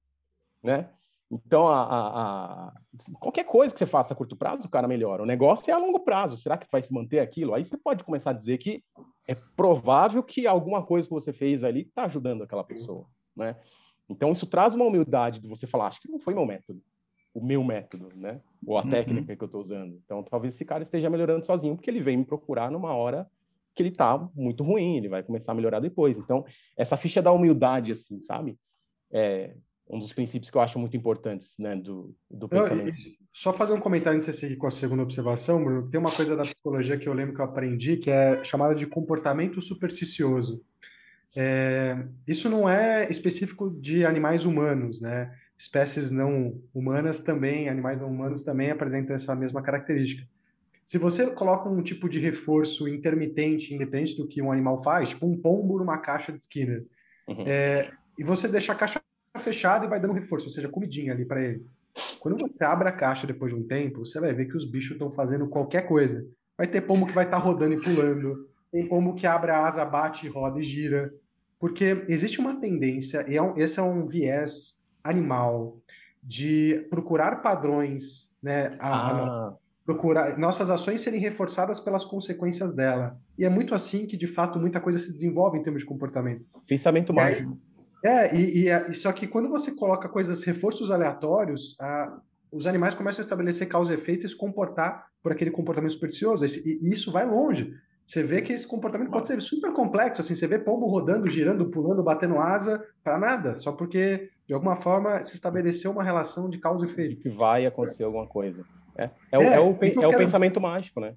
[0.64, 0.90] né?
[1.30, 2.74] Então, a, a, a,
[3.20, 5.22] qualquer coisa que você faça a curto prazo, o cara melhora.
[5.22, 6.38] O negócio é a longo prazo.
[6.38, 7.54] Será que vai se manter aquilo?
[7.54, 8.82] Aí você pode começar a dizer que
[9.28, 13.58] é provável que alguma coisa que você fez ali está ajudando aquela pessoa, né?
[14.10, 16.82] Então, isso traz uma humildade de você falar, acho que não foi meu método
[17.38, 18.42] o meu método, né?
[18.66, 18.90] Ou a uhum.
[18.90, 20.02] técnica que eu estou usando.
[20.04, 23.28] Então, talvez esse cara esteja melhorando sozinho, porque ele vem me procurar numa hora
[23.76, 26.18] que ele está muito ruim, ele vai começar a melhorar depois.
[26.18, 26.44] Então,
[26.76, 28.58] essa ficha da humildade, assim, sabe?
[29.12, 29.54] É
[29.88, 32.88] um dos princípios que eu acho muito importantes, né, do, do pensamento.
[32.88, 35.88] Eu, só fazer um comentário antes de seguir com a segunda observação, Bruno.
[35.88, 38.88] Tem uma coisa da psicologia que eu lembro que eu aprendi, que é chamada de
[38.88, 40.62] comportamento supersticioso.
[41.36, 45.32] É, isso não é específico de animais humanos, né?
[45.58, 50.28] Espécies não humanas também, animais não humanos também apresentam essa mesma característica.
[50.84, 55.26] Se você coloca um tipo de reforço intermitente, independente do que um animal faz, tipo
[55.26, 56.86] um pombo numa caixa de Skinner,
[57.28, 57.44] uhum.
[57.46, 59.02] é, e você deixa a caixa
[59.38, 61.66] fechada e vai dando reforço, ou seja, comidinha ali para ele.
[62.20, 64.92] Quando você abre a caixa depois de um tempo, você vai ver que os bichos
[64.92, 66.26] estão fazendo qualquer coisa.
[66.58, 69.66] Vai ter pombo que vai estar tá rodando e pulando, tem pombo que abre a
[69.66, 71.14] asa, bate, roda e gira.
[71.60, 74.78] Porque existe uma tendência, e é esse é um viés
[75.10, 75.78] animal,
[76.24, 78.76] de procurar padrões, né?
[78.80, 79.48] A, ah.
[79.48, 79.54] a,
[79.88, 83.16] procurar nossas ações serem reforçadas pelas consequências dela.
[83.40, 86.46] E é muito assim que, de fato, muita coisa se desenvolve em termos de comportamento.
[86.68, 87.58] Pensamento mágico.
[88.04, 91.78] É, e, e, é, só que quando você coloca coisas, reforços aleatórios,
[92.52, 96.46] os animais começam a estabelecer causa e efeito e se comportar por aquele comportamento supersticioso.
[96.46, 97.74] E, e isso vai longe.
[98.08, 101.70] Você vê que esse comportamento pode ser super complexo, assim, você vê pombo rodando, girando,
[101.70, 106.58] pulando, batendo asa, para nada, só porque de alguma forma se estabeleceu uma relação de
[106.58, 107.22] causa e efeito.
[107.22, 108.64] Que vai acontecer alguma coisa.
[108.98, 110.10] É, é, o, é, é o, é quero...
[110.10, 111.16] o pensamento mágico, né?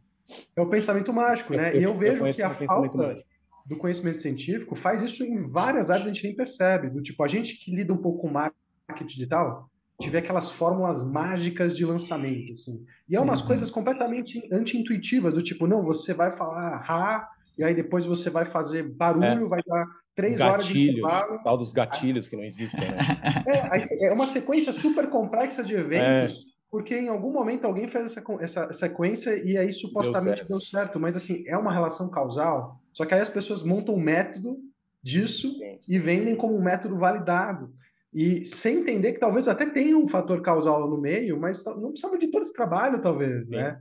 [0.57, 1.73] É o pensamento mágico, né?
[1.77, 3.25] Eu, e eu vejo que a falta mágico.
[3.65, 6.91] do conhecimento científico faz isso em várias áreas a gente nem percebe.
[6.91, 9.70] Do tipo, a gente que lida um pouco com marketing digital,
[10.01, 12.85] tiver aquelas fórmulas mágicas de lançamento, assim.
[13.09, 13.47] E é umas uhum.
[13.47, 17.29] coisas completamente anti-intuitivas, do tipo, não, você vai falar ha,
[17.59, 19.49] e aí depois você vai fazer barulho, é.
[19.49, 21.43] vai dar três horas de intervalo.
[21.43, 22.97] Tal dos gatilhos que não existem, né?
[23.47, 26.41] É, é uma sequência super complexa de eventos, é.
[26.71, 30.59] porque em algum momento alguém fez essa, essa sequência e aí supostamente deu certo.
[30.59, 31.01] deu certo.
[31.01, 34.57] Mas assim, é uma relação causal, só que aí as pessoas montam um método
[35.03, 35.79] disso Sim.
[35.89, 37.73] e vendem como um método validado.
[38.13, 42.19] E sem entender que talvez até tenha um fator causal no meio, mas não precisava
[42.19, 43.57] de todo esse trabalho, talvez, Sim.
[43.57, 43.81] né?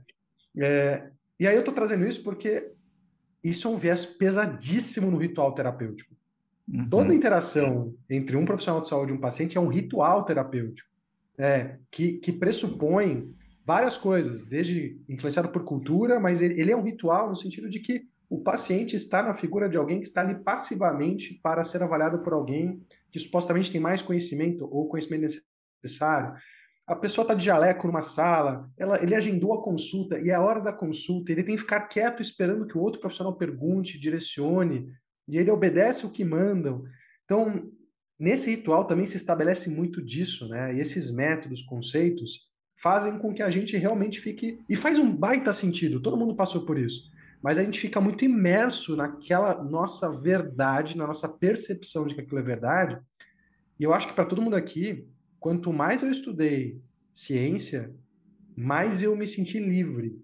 [0.56, 2.72] É, e aí eu tô trazendo isso porque
[3.42, 6.14] isso é um viés pesadíssimo no ritual terapêutico.
[6.68, 6.88] Uhum.
[6.88, 10.88] Toda interação entre um profissional de saúde e um paciente é um ritual terapêutico,
[11.36, 16.82] é, que, que pressupõe várias coisas, desde influenciado por cultura, mas ele, ele é um
[16.82, 20.36] ritual no sentido de que o paciente está na figura de alguém que está ali
[20.36, 25.42] passivamente para ser avaliado por alguém que supostamente tem mais conhecimento ou conhecimento
[25.82, 26.34] necessário.
[26.86, 30.42] A pessoa está de jaleco numa sala, ela, ele agendou a consulta e é a
[30.42, 34.88] hora da consulta, ele tem que ficar quieto esperando que o outro profissional pergunte, direcione,
[35.26, 36.84] e ele obedece o que mandam.
[37.24, 37.68] Então,
[38.18, 40.74] nesse ritual também se estabelece muito disso, né?
[40.74, 44.60] E esses métodos, conceitos, fazem com que a gente realmente fique.
[44.68, 47.10] E faz um baita sentido, todo mundo passou por isso.
[47.42, 52.38] Mas a gente fica muito imerso naquela nossa verdade, na nossa percepção de que aquilo
[52.38, 52.98] é verdade.
[53.78, 56.78] E eu acho que para todo mundo aqui, quanto mais eu estudei
[57.12, 57.94] ciência,
[58.56, 60.22] mais eu me senti livre.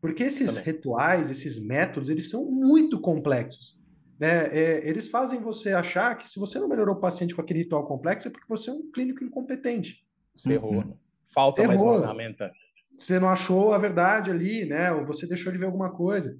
[0.00, 0.74] Porque esses Também.
[0.74, 3.78] rituais, esses métodos, eles são muito complexos.
[4.18, 4.48] Né?
[4.48, 7.84] É, eles fazem você achar que se você não melhorou o paciente com aquele ritual
[7.84, 10.04] complexo é porque você é um clínico incompetente.
[10.36, 10.74] Você errou.
[10.74, 10.94] Uhum.
[11.34, 11.76] Falta errou.
[11.76, 12.52] mais uma ferramenta.
[13.00, 14.92] Você não achou a verdade ali, né?
[14.92, 16.38] Ou você deixou de ver alguma coisa.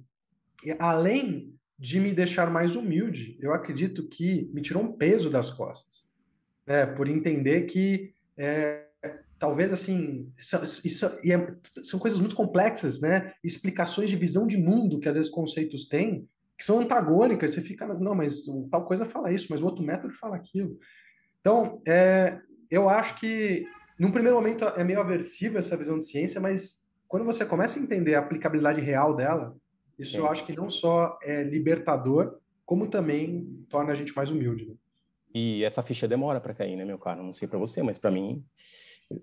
[0.63, 5.49] E além de me deixar mais humilde, eu acredito que me tirou um peso das
[5.49, 6.07] costas
[6.67, 8.85] né, por entender que é,
[9.39, 13.33] talvez assim isso, isso é, são coisas muito complexas, né?
[13.43, 17.53] Explicações de visão de mundo que às vezes conceitos têm que são antagônicas.
[17.53, 20.77] Você fica não, mas tal coisa fala isso, mas o outro método fala aquilo.
[21.39, 22.39] Então, é,
[22.69, 23.65] eu acho que
[23.97, 27.81] num primeiro momento é meio aversivo essa visão de ciência, mas quando você começa a
[27.81, 29.55] entender a aplicabilidade real dela,
[29.99, 34.65] isso eu acho que não só é libertador, como também torna a gente mais humilde.
[34.65, 34.73] Né?
[35.33, 37.21] E essa ficha demora para cair, né, meu caro?
[37.23, 38.43] Não sei para você, mas para mim,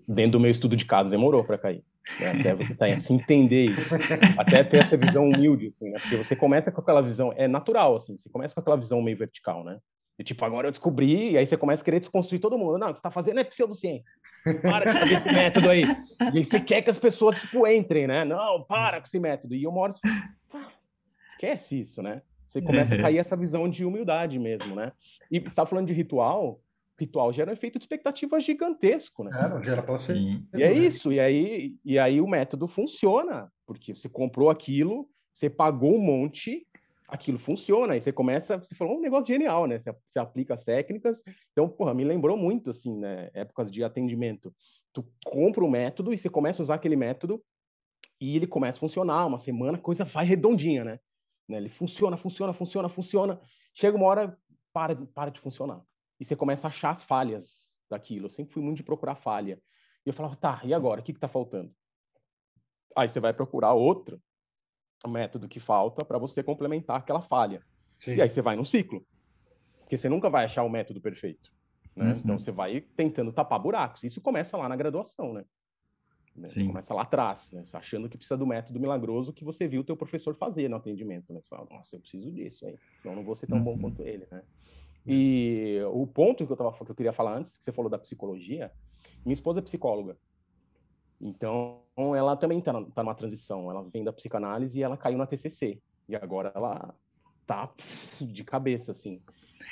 [0.07, 1.83] dentro do meu estudo de caso, demorou para cair.
[2.19, 2.39] Né?
[2.39, 3.95] Até você tá, assim, entender isso.
[4.37, 5.99] Até ter essa visão humilde, assim, né?
[5.99, 9.17] Porque você começa com aquela visão, é natural, assim, você começa com aquela visão meio
[9.17, 9.79] vertical, né?
[10.19, 12.77] E, tipo, agora eu descobri, e aí você começa a querer desconstruir todo mundo.
[12.77, 14.13] Não, o que você tá fazendo é pseudociência.
[14.61, 15.83] Para de fazer esse método aí.
[16.33, 18.25] E aí você quer que as pessoas, tipo, entrem, né?
[18.25, 19.55] Não, para com esse método.
[19.55, 20.01] E eu moro assim,
[21.31, 22.21] esquece isso, né?
[22.45, 22.99] Você começa uhum.
[22.99, 24.91] a cair essa visão de humildade mesmo, né?
[25.31, 26.59] E você está falando de ritual,
[26.99, 29.31] ritual gera um efeito de expectativa gigantesco, né?
[29.33, 30.43] É, gera placebo.
[30.53, 35.49] E é isso, e aí, e aí o método funciona, porque você comprou aquilo, você
[35.49, 36.67] pagou um monte,
[37.09, 39.79] aquilo funciona, aí você começa, você falou um negócio genial, né?
[39.79, 43.29] Você, você aplica as técnicas, então, porra, me lembrou muito, assim, né?
[43.33, 44.53] Épocas de atendimento.
[44.93, 47.43] Tu compra um método e você começa a usar aquele método
[48.21, 50.99] e ele começa a funcionar, uma semana, coisa vai redondinha, né?
[51.49, 51.57] Né?
[51.57, 53.41] Ele funciona, funciona, funciona, funciona.
[53.73, 54.37] Chega uma hora,
[54.71, 55.81] para, para de funcionar.
[56.19, 58.27] E você começa a achar as falhas daquilo.
[58.27, 59.59] Eu sempre fui muito de procurar falha.
[60.05, 61.01] E eu falava, tá, e agora?
[61.01, 61.73] O que está faltando?
[62.95, 64.21] Aí você vai procurar outro
[65.07, 67.61] método que falta para você complementar aquela falha.
[67.97, 68.15] Sim.
[68.15, 69.05] E aí você vai num ciclo.
[69.81, 71.51] Porque você nunca vai achar o método perfeito.
[71.95, 72.13] Né?
[72.13, 72.19] Uhum.
[72.19, 74.03] Então você vai tentando tapar buracos.
[74.03, 75.45] Isso começa lá na graduação, né?
[76.35, 76.47] Né?
[76.47, 77.65] Você começa lá atrás, né?
[77.73, 81.33] achando que precisa do método milagroso que você viu o teu professor fazer no atendimento.
[81.33, 81.41] Né?
[81.41, 82.77] Você fala, nossa, eu preciso disso, aí.
[83.01, 83.63] senão não vou ser tão uhum.
[83.63, 84.25] bom quanto ele.
[84.31, 84.41] Né?
[85.05, 87.97] E o ponto que eu, tava, que eu queria falar antes, que você falou da
[87.97, 88.71] psicologia,
[89.25, 90.17] minha esposa é psicóloga.
[91.21, 91.81] Então,
[92.15, 93.69] ela também está tá numa transição.
[93.69, 95.79] Ela vem da psicanálise e ela caiu na TCC.
[96.07, 96.93] E agora ela
[97.45, 97.69] tá
[98.21, 99.21] de cabeça, assim.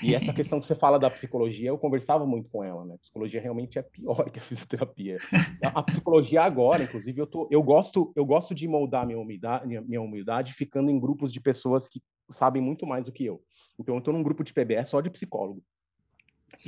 [0.03, 2.95] E essa questão que você fala da psicologia, eu conversava muito com ela, né?
[2.95, 5.17] A psicologia realmente é pior que a fisioterapia.
[5.61, 10.01] A, psicologia agora, inclusive, eu, tô, eu, gosto, eu gosto de moldar minha humildade, minha
[10.01, 13.41] humildade ficando em grupos de pessoas que sabem muito mais do que eu.
[13.79, 15.63] Então, eu estou num grupo de PBS só de psicólogo.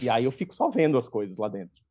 [0.02, 1.82] E aí eu fico só vendo as coisas lá dentro.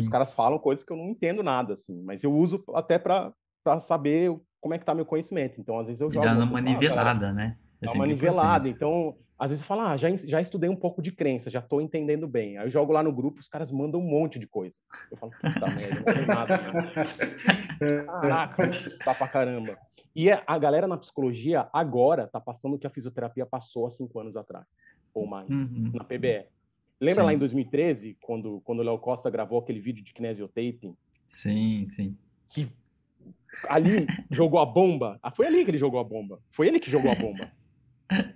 [0.00, 3.32] Os caras falam coisas que eu não entendo nada, assim, mas eu uso até para
[3.80, 5.60] saber como é que tá meu conhecimento.
[5.60, 6.26] Então, às vezes eu jogo...
[6.26, 7.56] E dá uma nivelada, né?
[7.80, 8.68] É dá uma nivelada.
[8.68, 11.80] Então, às vezes eu falo, ah, já, já estudei um pouco de crença, já estou
[11.80, 12.58] entendendo bem.
[12.58, 14.74] Aí eu jogo lá no grupo, os caras mandam um monte de coisa.
[15.10, 16.58] Eu falo, puta merda, não tem nada.
[16.58, 18.04] Né?
[18.04, 19.78] Caraca, isso tá pra caramba.
[20.14, 23.90] E é, a galera na psicologia agora tá passando o que a fisioterapia passou há
[23.92, 24.66] cinco anos atrás,
[25.14, 25.92] ou mais, uhum.
[25.94, 26.46] na PBE.
[27.00, 27.26] Lembra sim.
[27.26, 30.96] lá em 2013, quando, quando o Léo Costa gravou aquele vídeo de kinesiotaping?
[31.26, 32.16] Sim, sim.
[32.48, 32.68] Que
[33.68, 35.18] ali jogou a bomba.
[35.22, 36.40] Ah, foi ali que ele jogou a bomba.
[36.50, 37.50] Foi ele que jogou a bomba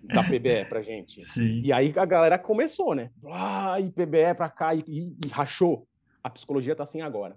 [0.05, 1.21] da PBE pra gente.
[1.21, 1.63] Sim.
[1.63, 3.11] E aí a galera começou, né?
[3.27, 5.87] Ah, e PBE pra cá, e, e, e rachou.
[6.23, 7.37] A psicologia tá assim agora.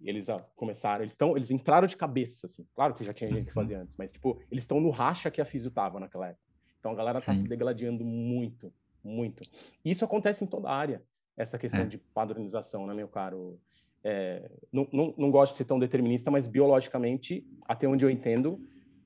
[0.00, 2.64] E eles ah, começaram, eles estão, eles entraram de cabeça, assim.
[2.74, 3.64] Claro que já tinha gente que uhum.
[3.64, 6.42] fazia antes, mas, tipo, eles estão no racha que a Físio tava naquela época.
[6.78, 7.42] Então a galera tá Sim.
[7.42, 8.72] se degladiando muito,
[9.02, 9.42] muito.
[9.84, 11.02] Isso acontece em toda a área,
[11.36, 11.86] essa questão é.
[11.86, 13.58] de padronização, né, meu caro?
[14.02, 18.60] É, não, não, não gosto de ser tão determinista, mas biologicamente, até onde eu entendo,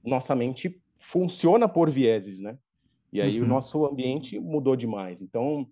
[0.04, 2.58] nossa mente funciona por vieses, né?
[3.12, 3.44] E aí uhum.
[3.44, 5.20] o nosso ambiente mudou demais.
[5.20, 5.68] Então,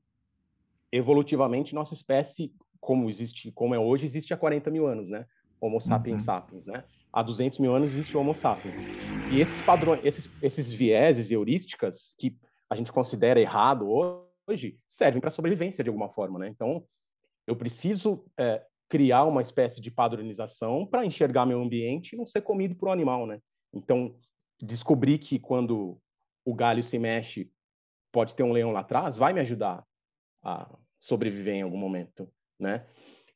[0.92, 5.26] evolutivamente, nossa espécie, como existe, como é hoje, existe há 40 mil anos, né?
[5.60, 6.24] Homo sapiens uhum.
[6.24, 6.84] sapiens, né?
[7.12, 8.78] Há 200 mil anos existe o Homo sapiens.
[9.32, 12.36] E esses padrões, esses, esses vieses heurísticas que
[12.70, 13.88] a gente considera errado
[14.46, 16.48] hoje, servem para sobrevivência de alguma forma, né?
[16.48, 16.84] Então,
[17.46, 22.42] eu preciso é, criar uma espécie de padronização para enxergar meu ambiente e não ser
[22.42, 23.40] comido por um animal, né?
[23.72, 24.16] Então,
[24.62, 25.98] descobrir que quando
[26.44, 27.50] o galho se mexe,
[28.12, 29.84] pode ter um leão lá atrás, vai me ajudar
[30.42, 30.68] a
[31.00, 32.86] sobreviver em algum momento, né?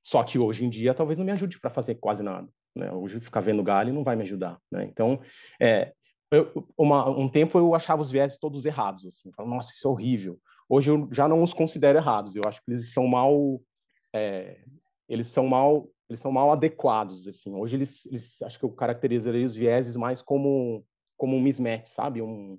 [0.02, 2.92] Só que hoje em dia talvez não me ajude para fazer quase nada, né?
[2.92, 4.84] Hoje ficar vendo galho não vai me ajudar, né?
[4.84, 5.20] Então,
[5.60, 5.92] é,
[6.34, 9.90] eu, uma, um tempo eu achava os viés todos errados, assim, falava, nossa, isso é
[9.90, 10.38] horrível.
[10.68, 13.60] Hoje eu já não os considero errados, eu acho que eles são mal,
[14.12, 14.60] é,
[15.08, 17.54] eles são mal, eles são mal adequados, assim.
[17.54, 20.84] Hoje eles, eles acho que eu caracterizaria os vieses mais como
[21.16, 22.20] como um mismatch, sabe?
[22.20, 22.58] Um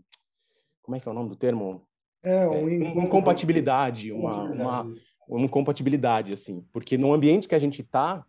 [0.82, 1.82] como é que é o nome do termo?
[2.24, 4.94] É, um, é, uma incompatibilidade, uma, uma,
[5.28, 6.64] uma incompatibilidade, assim.
[6.72, 8.24] Porque no ambiente que a gente está,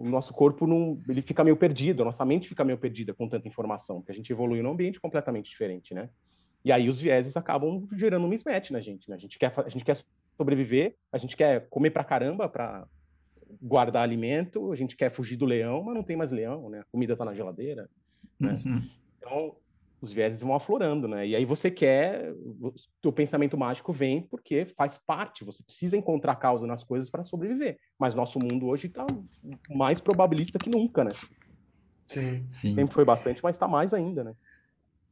[0.00, 3.28] o nosso corpo não, ele fica meio perdido, a nossa mente fica meio perdida com
[3.28, 6.08] tanta informação, porque a gente evolui num ambiente completamente diferente, né?
[6.64, 9.16] E aí os vieses acabam gerando um mismatch na gente, né?
[9.16, 10.02] A gente quer, a gente quer
[10.36, 12.86] sobreviver, a gente quer comer pra caramba para
[13.60, 16.80] guardar alimento, a gente quer fugir do leão, mas não tem mais leão, né?
[16.80, 17.88] A comida tá na geladeira,
[18.38, 18.54] né?
[18.64, 18.82] Uhum.
[19.18, 19.56] Então,
[20.00, 21.26] os vieses vão aflorando, né?
[21.26, 22.72] E aí você quer, o
[23.02, 27.78] teu pensamento mágico vem porque faz parte, você precisa encontrar causa nas coisas para sobreviver.
[27.98, 29.06] Mas nosso mundo hoje está
[29.70, 31.12] mais probabilista que nunca, né?
[32.06, 32.44] Sim.
[32.48, 32.74] Sim.
[32.74, 34.34] Sempre foi bastante, mas está mais ainda, né?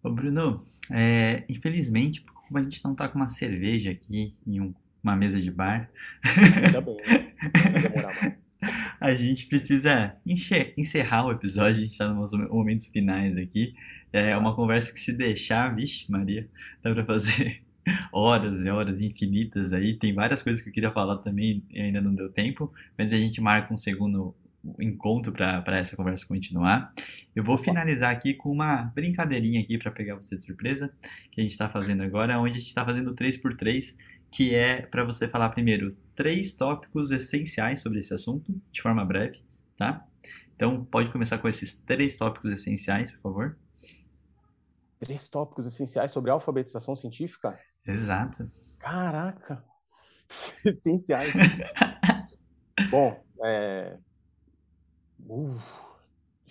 [0.03, 4.75] Ô Bruno, é, infelizmente, como a gente não está com uma cerveja aqui em um,
[5.03, 5.91] uma mesa de bar...
[6.65, 7.33] Ainda bem, né?
[7.73, 8.39] Vai demorar mais.
[9.01, 10.17] A gente precisa
[10.77, 13.73] encerrar o episódio, a gente está nos momentos finais aqui.
[14.13, 16.49] É uma conversa que se deixar, vixe, Maria,
[16.83, 17.63] dá para fazer
[18.13, 19.95] horas e horas infinitas aí.
[19.95, 23.17] Tem várias coisas que eu queria falar também e ainda não deu tempo, mas a
[23.17, 24.35] gente marca um segundo
[24.81, 26.93] encontro para essa conversa continuar.
[27.35, 30.93] Eu vou finalizar aqui com uma brincadeirinha aqui para pegar você de surpresa,
[31.31, 33.95] que a gente está fazendo agora, onde a gente está fazendo 3x3,
[34.31, 39.41] que é para você falar primeiro três tópicos essenciais sobre esse assunto, de forma breve,
[39.77, 40.05] tá?
[40.57, 43.57] Então, pode começar com esses três tópicos essenciais, por favor.
[44.99, 47.59] Três tópicos essenciais sobre alfabetização científica?
[47.87, 48.51] Exato.
[48.79, 49.65] Caraca!
[50.65, 51.33] essenciais.
[52.91, 53.97] Bom, é...
[55.21, 55.59] Uh,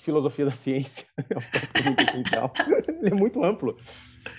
[0.07, 2.53] filosofia da ciência é um tópico muito essencial.
[2.87, 3.77] Ele é muito amplo.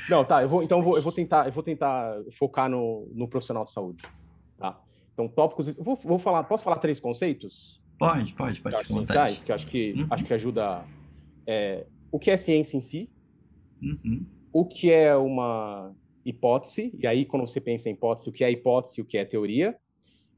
[0.09, 3.11] Não, tá, eu vou, então eu vou, eu vou tentar, eu vou tentar focar no,
[3.15, 4.03] no profissional de saúde,
[4.59, 4.81] tá?
[5.13, 7.83] Então, tópicos, vou, vou falar, posso falar três conceitos?
[7.99, 8.77] Pode, pode, pode.
[8.77, 10.07] Essenciais, que eu acho que, uhum.
[10.11, 10.85] acho que ajuda,
[11.47, 13.11] é, o que é ciência em si,
[13.83, 14.27] uhum.
[14.53, 18.51] o que é uma hipótese, e aí quando você pensa em hipótese, o que é
[18.51, 19.77] hipótese, o que é teoria,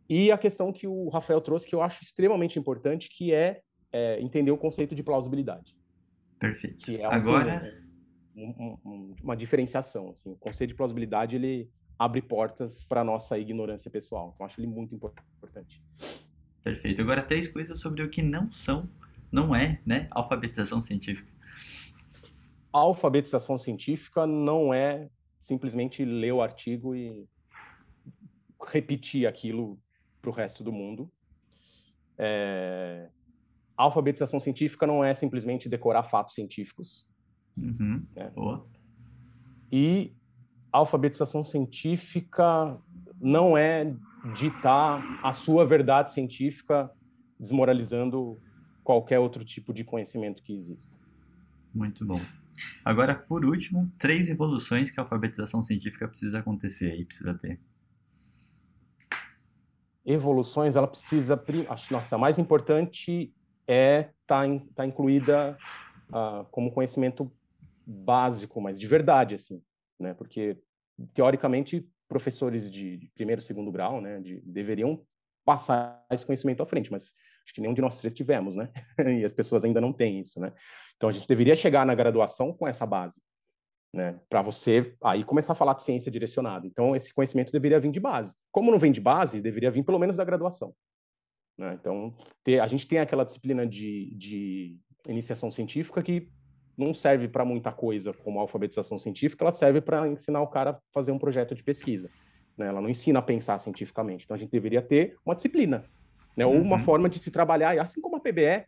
[0.09, 3.61] e a questão que o Rafael trouxe, que eu acho extremamente importante, que é,
[3.93, 5.77] é entender o conceito de plausibilidade.
[6.39, 6.79] Perfeito.
[6.79, 7.81] Que é, assim, Agora
[8.37, 10.11] um, um, uma diferenciação.
[10.11, 10.31] Assim.
[10.31, 11.69] O conceito de plausibilidade ele
[11.99, 14.33] abre portas para nossa ignorância pessoal.
[14.35, 15.83] Então, acho ele muito importante.
[16.65, 17.03] Perfeito.
[17.03, 18.89] Agora, três coisas sobre o que não são,
[19.31, 21.31] não é, né, alfabetização científica.
[22.73, 25.09] Alfabetização científica não é
[25.43, 27.27] simplesmente ler o artigo e
[28.69, 29.79] repetir aquilo
[30.21, 31.11] para o resto do mundo.
[32.19, 33.09] É...
[33.77, 37.07] Alfabetização científica não é simplesmente decorar fatos científicos.
[37.57, 38.07] Uhum.
[38.15, 38.31] Né?
[39.73, 40.13] E
[40.73, 42.79] a alfabetização científica
[43.21, 43.95] não é
[44.35, 46.91] ditar a sua verdade científica
[47.39, 48.39] desmoralizando
[48.85, 50.93] qualquer outro tipo de conhecimento que exista.
[51.75, 52.21] Muito bom.
[52.85, 57.61] Agora, por último, três evoluções que a alfabetização científica precisa acontecer e precisa ter.
[60.05, 61.43] Evoluções, ela precisa.
[61.91, 63.33] Nossa, a mais importante
[63.67, 65.57] é estar tá, tá incluída
[66.09, 67.31] uh, como conhecimento
[67.87, 69.63] básico, mas de verdade, assim,
[69.99, 70.15] né?
[70.15, 70.59] Porque,
[71.15, 75.01] teoricamente, professores de primeiro, segundo grau, né, de, deveriam
[75.45, 77.15] passar esse conhecimento à frente, mas
[77.45, 78.71] acho que nenhum de nós três tivemos, né?
[79.21, 80.53] e as pessoas ainda não têm isso, né?
[80.97, 83.21] Então, a gente deveria chegar na graduação com essa base,
[83.95, 84.19] né?
[84.29, 86.67] Para você aí começar a falar de ciência direcionada.
[86.67, 88.35] Então, esse conhecimento deveria vir de base.
[88.53, 90.75] Como não vem de base, deveria vir pelo menos da graduação.
[91.61, 91.77] Né?
[91.79, 96.29] Então, ter, a gente tem aquela disciplina de, de iniciação científica que
[96.77, 100.81] não serve para muita coisa como alfabetização científica, ela serve para ensinar o cara a
[100.93, 102.09] fazer um projeto de pesquisa.
[102.57, 102.67] Né?
[102.67, 104.25] Ela não ensina a pensar cientificamente.
[104.25, 105.85] Então a gente deveria ter uma disciplina,
[106.37, 106.47] né?
[106.47, 106.85] ou uma uhum.
[106.85, 108.65] forma de se trabalhar, assim como a PBE,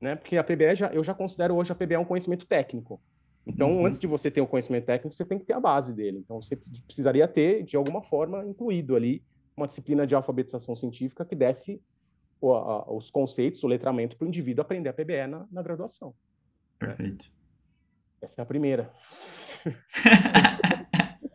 [0.00, 0.16] né?
[0.16, 3.00] porque a PBE já, eu já considero hoje a PBE um conhecimento técnico.
[3.46, 3.86] Então, uhum.
[3.86, 6.18] antes de você ter o conhecimento técnico, você tem que ter a base dele.
[6.18, 6.56] Então, você
[6.86, 9.22] precisaria ter, de alguma forma, incluído ali
[9.56, 11.80] uma disciplina de alfabetização científica que desse
[12.40, 16.14] o, a, os conceitos, o letramento para o indivíduo aprender a PBE na, na graduação.
[16.78, 17.24] Perfeito.
[17.24, 18.28] Né?
[18.28, 18.90] Essa é a primeira.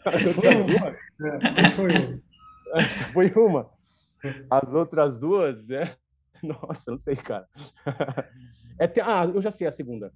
[0.34, 0.90] foi uma.
[0.90, 2.22] É, foi uma.
[2.76, 3.70] Essa foi uma.
[4.50, 5.96] As outras duas, né?
[6.44, 7.48] Nossa, não sei, cara.
[8.78, 9.02] É ter...
[9.06, 10.12] Ah, eu já sei a segunda.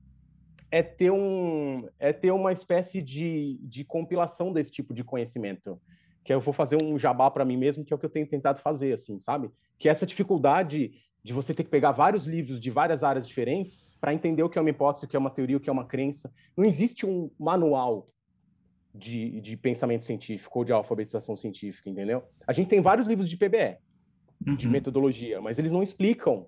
[0.70, 1.88] É ter, um...
[1.98, 5.82] é ter uma espécie de, de compilação desse tipo de conhecimento.
[6.26, 8.28] Que eu vou fazer um jabá para mim mesmo, que é o que eu tenho
[8.28, 9.50] tentado fazer, assim, sabe?
[9.78, 10.92] Que é essa dificuldade
[11.24, 14.58] de você ter que pegar vários livros de várias áreas diferentes para entender o que
[14.58, 16.32] é uma hipótese, o que é uma teoria, o que é uma crença.
[16.56, 18.10] Não existe um manual
[18.94, 22.24] de, de pensamento científico ou de alfabetização científica, entendeu?
[22.48, 23.78] A gente tem vários livros de PBE,
[24.46, 24.56] uhum.
[24.56, 26.46] de metodologia, mas eles não explicam,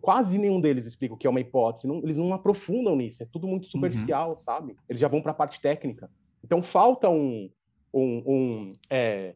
[0.00, 3.26] quase nenhum deles explica o que é uma hipótese, não, eles não aprofundam nisso, é
[3.26, 4.38] tudo muito superficial, uhum.
[4.38, 4.76] sabe?
[4.88, 6.10] Eles já vão para a parte técnica.
[6.42, 7.50] Então falta um,
[7.92, 9.34] um, um é,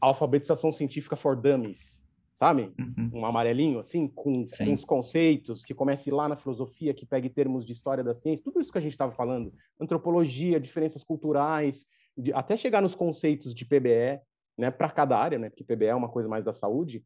[0.00, 2.00] alfabetização científica for dummies,
[2.38, 2.72] sabe?
[2.78, 3.10] Uhum.
[3.12, 7.64] Um amarelinho, assim, com, com os conceitos, que comece lá na filosofia, que pegue termos
[7.64, 12.32] de história da ciência, tudo isso que a gente estava falando, antropologia, diferenças culturais, de,
[12.32, 14.20] até chegar nos conceitos de PBE,
[14.56, 17.04] né, para cada área, né, porque PBE é uma coisa mais da saúde,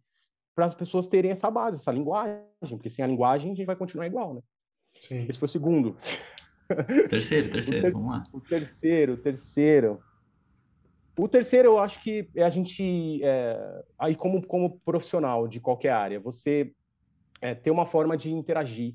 [0.55, 3.77] para as pessoas terem essa base, essa linguagem, porque sem a linguagem a gente vai
[3.77, 4.41] continuar igual, né?
[4.95, 5.27] Sim.
[5.29, 5.97] Esse foi o segundo.
[7.11, 8.23] Terceiro, terceiro, ter vamos lá.
[8.33, 10.03] O terceiro, o terceiro.
[11.17, 15.91] O terceiro, eu acho que é a gente, é, aí como, como profissional de qualquer
[15.91, 16.73] área, você
[17.41, 18.95] é, ter uma forma de interagir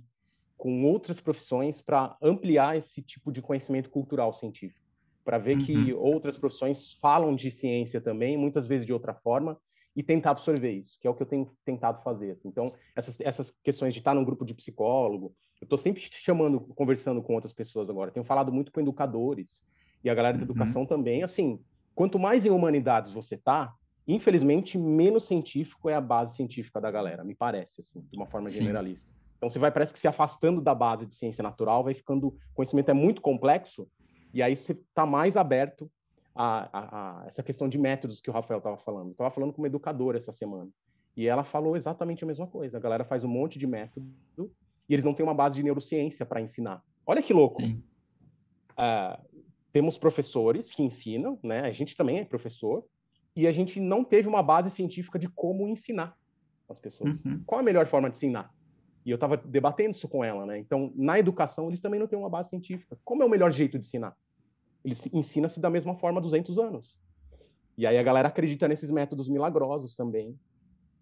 [0.57, 4.88] com outras profissões para ampliar esse tipo de conhecimento cultural científico,
[5.29, 5.63] para ver uhum.
[5.63, 9.59] que outras profissões falam de ciência também, muitas vezes de outra forma,
[9.95, 12.31] e tentar absorver isso, que é o que eu tenho tentado fazer.
[12.31, 12.47] Assim.
[12.47, 17.21] Então, essas, essas questões de estar num grupo de psicólogo, eu estou sempre chamando, conversando
[17.21, 19.63] com outras pessoas agora, tenho falado muito com educadores,
[20.03, 20.49] e a galera da uhum.
[20.49, 21.59] educação também, assim,
[21.99, 23.73] Quanto mais em humanidades você tá,
[24.07, 28.49] infelizmente, menos científico é a base científica da galera, me parece, assim, de uma forma
[28.49, 28.59] Sim.
[28.59, 29.11] generalista.
[29.35, 32.39] Então você vai, parece que se afastando da base de ciência natural, vai ficando, o
[32.53, 33.85] conhecimento é muito complexo,
[34.33, 35.89] e aí você está mais aberto
[36.35, 39.11] a, a, a, essa questão de métodos que o Rafael estava falando.
[39.11, 40.69] Estava falando com uma educadora essa semana,
[41.15, 42.77] e ela falou exatamente a mesma coisa.
[42.77, 44.07] A galera faz um monte de método,
[44.87, 46.83] e eles não têm uma base de neurociência para ensinar.
[47.05, 47.61] Olha que louco.
[47.61, 51.61] Uh, temos professores que ensinam, né?
[51.61, 52.83] A gente também é professor
[53.35, 56.17] e a gente não teve uma base científica de como ensinar
[56.67, 57.13] as pessoas.
[57.23, 57.43] Uhum.
[57.45, 58.53] Qual a melhor forma de ensinar?
[59.09, 60.59] E eu estava debatendo isso com ela, né?
[60.59, 62.95] Então, na educação, eles também não têm uma base científica.
[63.03, 64.15] Como é o melhor jeito de ensinar?
[64.85, 66.99] Eles ensina-se da mesma forma há 200 anos.
[67.75, 70.39] E aí a galera acredita nesses métodos milagrosos também,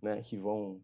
[0.01, 0.22] né?
[0.22, 0.80] Que vão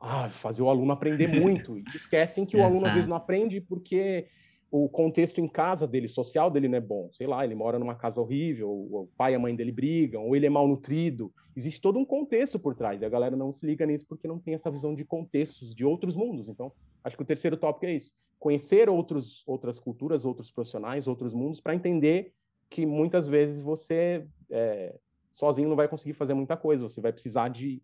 [0.00, 1.78] ah, fazer o aluno aprender muito.
[1.78, 4.26] E esquecem que o aluno às vezes não aprende porque
[4.70, 7.08] o contexto em casa dele, social dele não é bom.
[7.12, 10.36] Sei lá, ele mora numa casa horrível, o pai e a mãe dele brigam, ou
[10.36, 11.32] ele é mal nutrido.
[11.56, 14.38] Existe todo um contexto por trás, e a galera não se liga nisso porque não
[14.38, 16.48] tem essa visão de contextos de outros mundos.
[16.48, 16.70] Então,
[17.02, 21.60] acho que o terceiro tópico é isso: conhecer outros, outras culturas, outros profissionais, outros mundos,
[21.60, 22.32] para entender
[22.68, 24.94] que muitas vezes você é,
[25.32, 27.82] sozinho não vai conseguir fazer muita coisa, você vai precisar de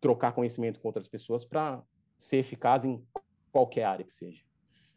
[0.00, 1.82] trocar conhecimento com outras pessoas para
[2.16, 3.02] ser eficaz em
[3.52, 4.42] qualquer área que seja.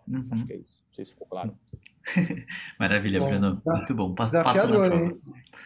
[0.08, 0.28] Uhum.
[0.32, 0.81] Acho que é isso.
[0.92, 1.58] Não sei se ficou claro.
[2.78, 3.62] Maravilha, bom, Bruno.
[3.62, 3.76] Tá.
[3.78, 4.14] Muito bom.
[4.14, 5.22] Passa, Desafiador, hein?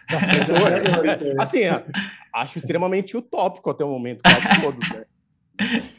[0.07, 1.09] Desafiador,
[1.41, 1.61] assim,
[2.31, 5.05] acho extremamente utópico até o momento, quase todos, né?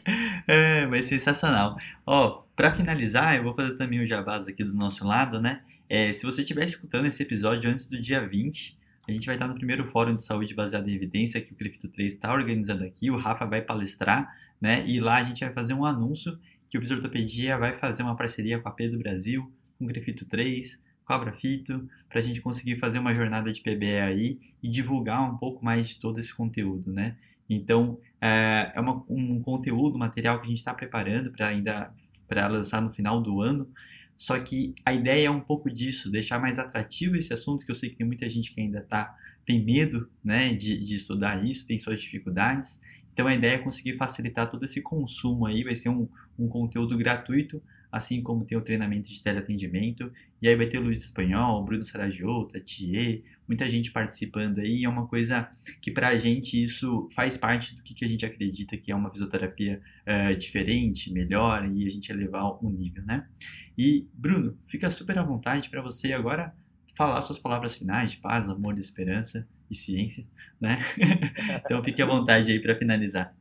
[0.47, 1.75] É, mas sensacional.
[2.05, 5.61] Ó, para finalizar, eu vou fazer também o jabás aqui do nosso lado, né?
[5.89, 8.77] É, se você estiver escutando esse episódio antes do dia 20,
[9.09, 11.89] a gente vai estar no primeiro fórum de saúde baseado em evidência que o Crefito
[11.89, 13.11] 3 está organizando aqui.
[13.11, 14.85] O Rafa vai palestrar, né?
[14.87, 18.59] E lá a gente vai fazer um anúncio que o Fisiortopedia vai fazer uma parceria
[18.59, 22.75] com a P do Brasil, com o Grafito 3, com a para a gente conseguir
[22.75, 26.91] fazer uma jornada de PBE aí e divulgar um pouco mais de todo esse conteúdo,
[26.91, 27.15] né?
[27.49, 31.93] Então, é, é uma, um conteúdo, material que a gente está preparando para ainda
[32.27, 33.69] para lançar no final do ano.
[34.17, 37.75] Só que a ideia é um pouco disso, deixar mais atrativo esse assunto, que eu
[37.75, 39.15] sei que tem muita gente que ainda tá,
[39.45, 42.81] tem medo né, de, de estudar isso, tem suas dificuldades.
[43.17, 46.07] Então a ideia é conseguir facilitar todo esse consumo aí, vai ser um,
[46.37, 47.59] um conteúdo gratuito,
[47.91, 52.59] assim como tem o treinamento de teleatendimento, e aí vai ter Luiz Espanhol, Bruno Saragiota,
[52.59, 55.49] Thier, muita gente participando aí, é uma coisa
[55.81, 58.95] que para a gente isso faz parte do que, que a gente acredita que é
[58.95, 63.27] uma fisioterapia uh, diferente, melhor, e a gente elevar o nível, né?
[63.75, 66.53] E Bruno, fica super à vontade para você agora
[66.95, 70.25] falar suas palavras finais de paz, amor, esperança e ciência,
[70.59, 70.79] né?
[71.65, 73.35] então fique à vontade aí para finalizar.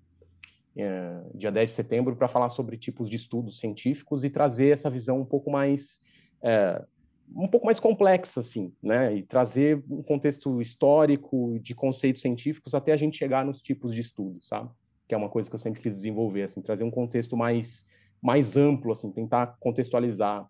[0.76, 4.88] uh, dia 10 de setembro, para falar sobre tipos de estudos científicos e trazer essa
[4.88, 6.00] visão um pouco mais...
[6.40, 6.82] Uh,
[7.34, 9.14] um pouco mais complexa, assim, né?
[9.14, 14.00] E trazer um contexto histórico de conceitos científicos até a gente chegar nos tipos de
[14.00, 14.70] estudos, sabe?
[15.06, 17.86] Que é uma coisa que eu sempre quis desenvolver, assim, trazer um contexto mais,
[18.22, 20.48] mais amplo, assim, tentar contextualizar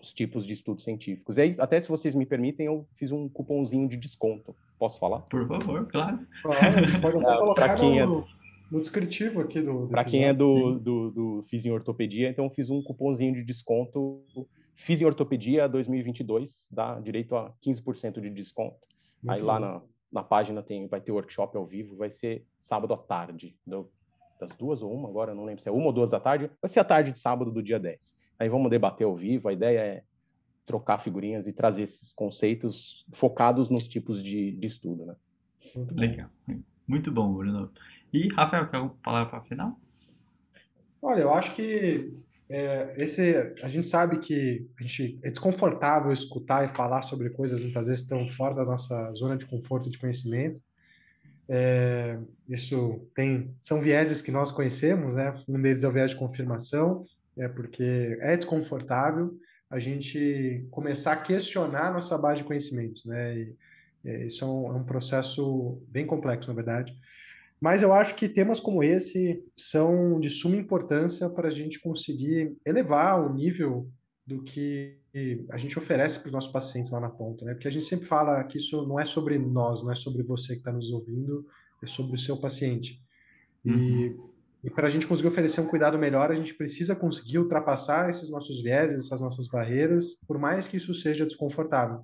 [0.00, 1.36] os tipos de estudos científicos.
[1.36, 4.54] E aí, até se vocês me permitem, eu fiz um cupomzinho de desconto.
[4.78, 5.20] Posso falar?
[5.22, 6.18] Por favor, claro.
[6.42, 8.24] Claro, pode até colocar quem no, é...
[8.70, 12.50] no descritivo aqui do, do Para quem é do, do, do Fiz em Ortopedia, então
[12.50, 14.24] fiz um cupomzinho de desconto
[14.84, 18.76] Fiz em Ortopedia 2022, dá direito a 15% de desconto.
[19.22, 19.46] Muito aí bom.
[19.46, 19.82] lá na,
[20.12, 23.90] na página tem, vai ter workshop ao vivo, vai ser sábado à tarde, do,
[24.38, 26.68] das duas ou uma, agora não lembro se é uma ou duas da tarde, vai
[26.68, 28.16] ser a tarde de sábado do dia 10.
[28.38, 30.04] Aí vamos debater ao vivo, a ideia é
[30.66, 35.16] trocar figurinhas e trazer esses conceitos focados nos tipos de, de estudo, né?
[35.74, 36.30] Muito Legal.
[36.86, 37.70] Muito bom, Bruno.
[38.12, 39.80] E, Rafael, quer alguma palavra para final?
[41.00, 42.12] Olha, eu acho que
[42.54, 47.62] é, esse, a gente sabe que a gente, é desconfortável escutar e falar sobre coisas
[47.62, 50.60] muitas vezes tão fora da nossa zona de conforto e de conhecimento.
[51.48, 55.34] É, isso tem são vieses que nós conhecemos, né?
[55.48, 57.06] Um deles é o viés de confirmação,
[57.38, 59.34] é porque é desconfortável
[59.70, 63.34] a gente começar a questionar a nossa base de conhecimentos, né?
[63.34, 63.56] E,
[64.04, 66.94] é, isso é um, é um processo bem complexo, na verdade.
[67.62, 72.56] Mas eu acho que temas como esse são de suma importância para a gente conseguir
[72.66, 73.88] elevar o nível
[74.26, 74.98] do que
[75.48, 77.54] a gente oferece para os nossos pacientes lá na ponta, né?
[77.54, 80.54] Porque a gente sempre fala que isso não é sobre nós, não é sobre você
[80.54, 81.46] que está nos ouvindo,
[81.80, 83.00] é sobre o seu paciente.
[83.64, 84.30] E, uhum.
[84.64, 88.28] e para a gente conseguir oferecer um cuidado melhor, a gente precisa conseguir ultrapassar esses
[88.28, 92.00] nossos vieses, essas nossas barreiras, por mais que isso seja desconfortável.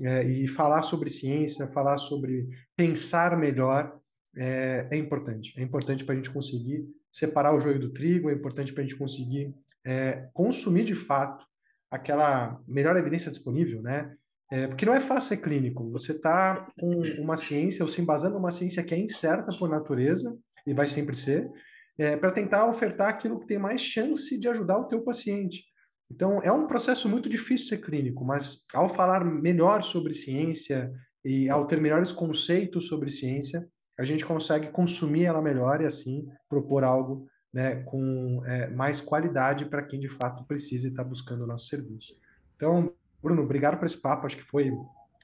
[0.00, 3.96] É, e falar sobre ciência, falar sobre pensar melhor,
[4.38, 5.52] é, é importante.
[5.58, 8.86] É importante para a gente conseguir separar o joio do trigo, é importante para a
[8.86, 9.52] gente conseguir
[9.84, 11.44] é, consumir de fato
[11.90, 14.14] aquela melhor evidência disponível, né?
[14.50, 15.90] É, porque não é fácil ser clínico.
[15.90, 20.38] Você está com uma ciência, ou se embasando numa ciência que é incerta por natureza,
[20.66, 21.50] e vai sempre ser,
[21.98, 25.64] é, para tentar ofertar aquilo que tem mais chance de ajudar o teu paciente.
[26.10, 30.90] Então, é um processo muito difícil ser clínico, mas ao falar melhor sobre ciência
[31.24, 33.68] e ao ter melhores conceitos sobre ciência,
[33.98, 39.64] a gente consegue consumir ela melhor e assim propor algo né, com é, mais qualidade
[39.64, 42.16] para quem de fato precisa e está buscando o nosso serviço.
[42.54, 44.72] Então, Bruno, obrigado por esse papo, acho que foi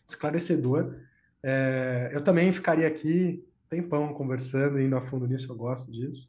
[0.07, 0.97] esclarecedor.
[1.43, 6.27] É, eu também ficaria aqui tempão conversando, indo a fundo nisso, eu gosto disso.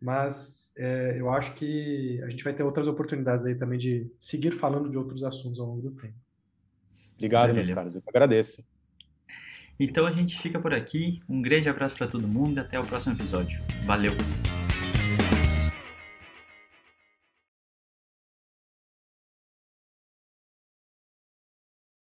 [0.00, 4.52] Mas é, eu acho que a gente vai ter outras oportunidades aí também de seguir
[4.52, 6.14] falando de outros assuntos ao longo do tempo.
[7.16, 7.94] Obrigado, meus caros.
[7.94, 8.64] Eu agradeço.
[9.80, 11.22] Então a gente fica por aqui.
[11.26, 13.58] Um grande abraço para todo mundo e até o próximo episódio.
[13.86, 14.12] Valeu!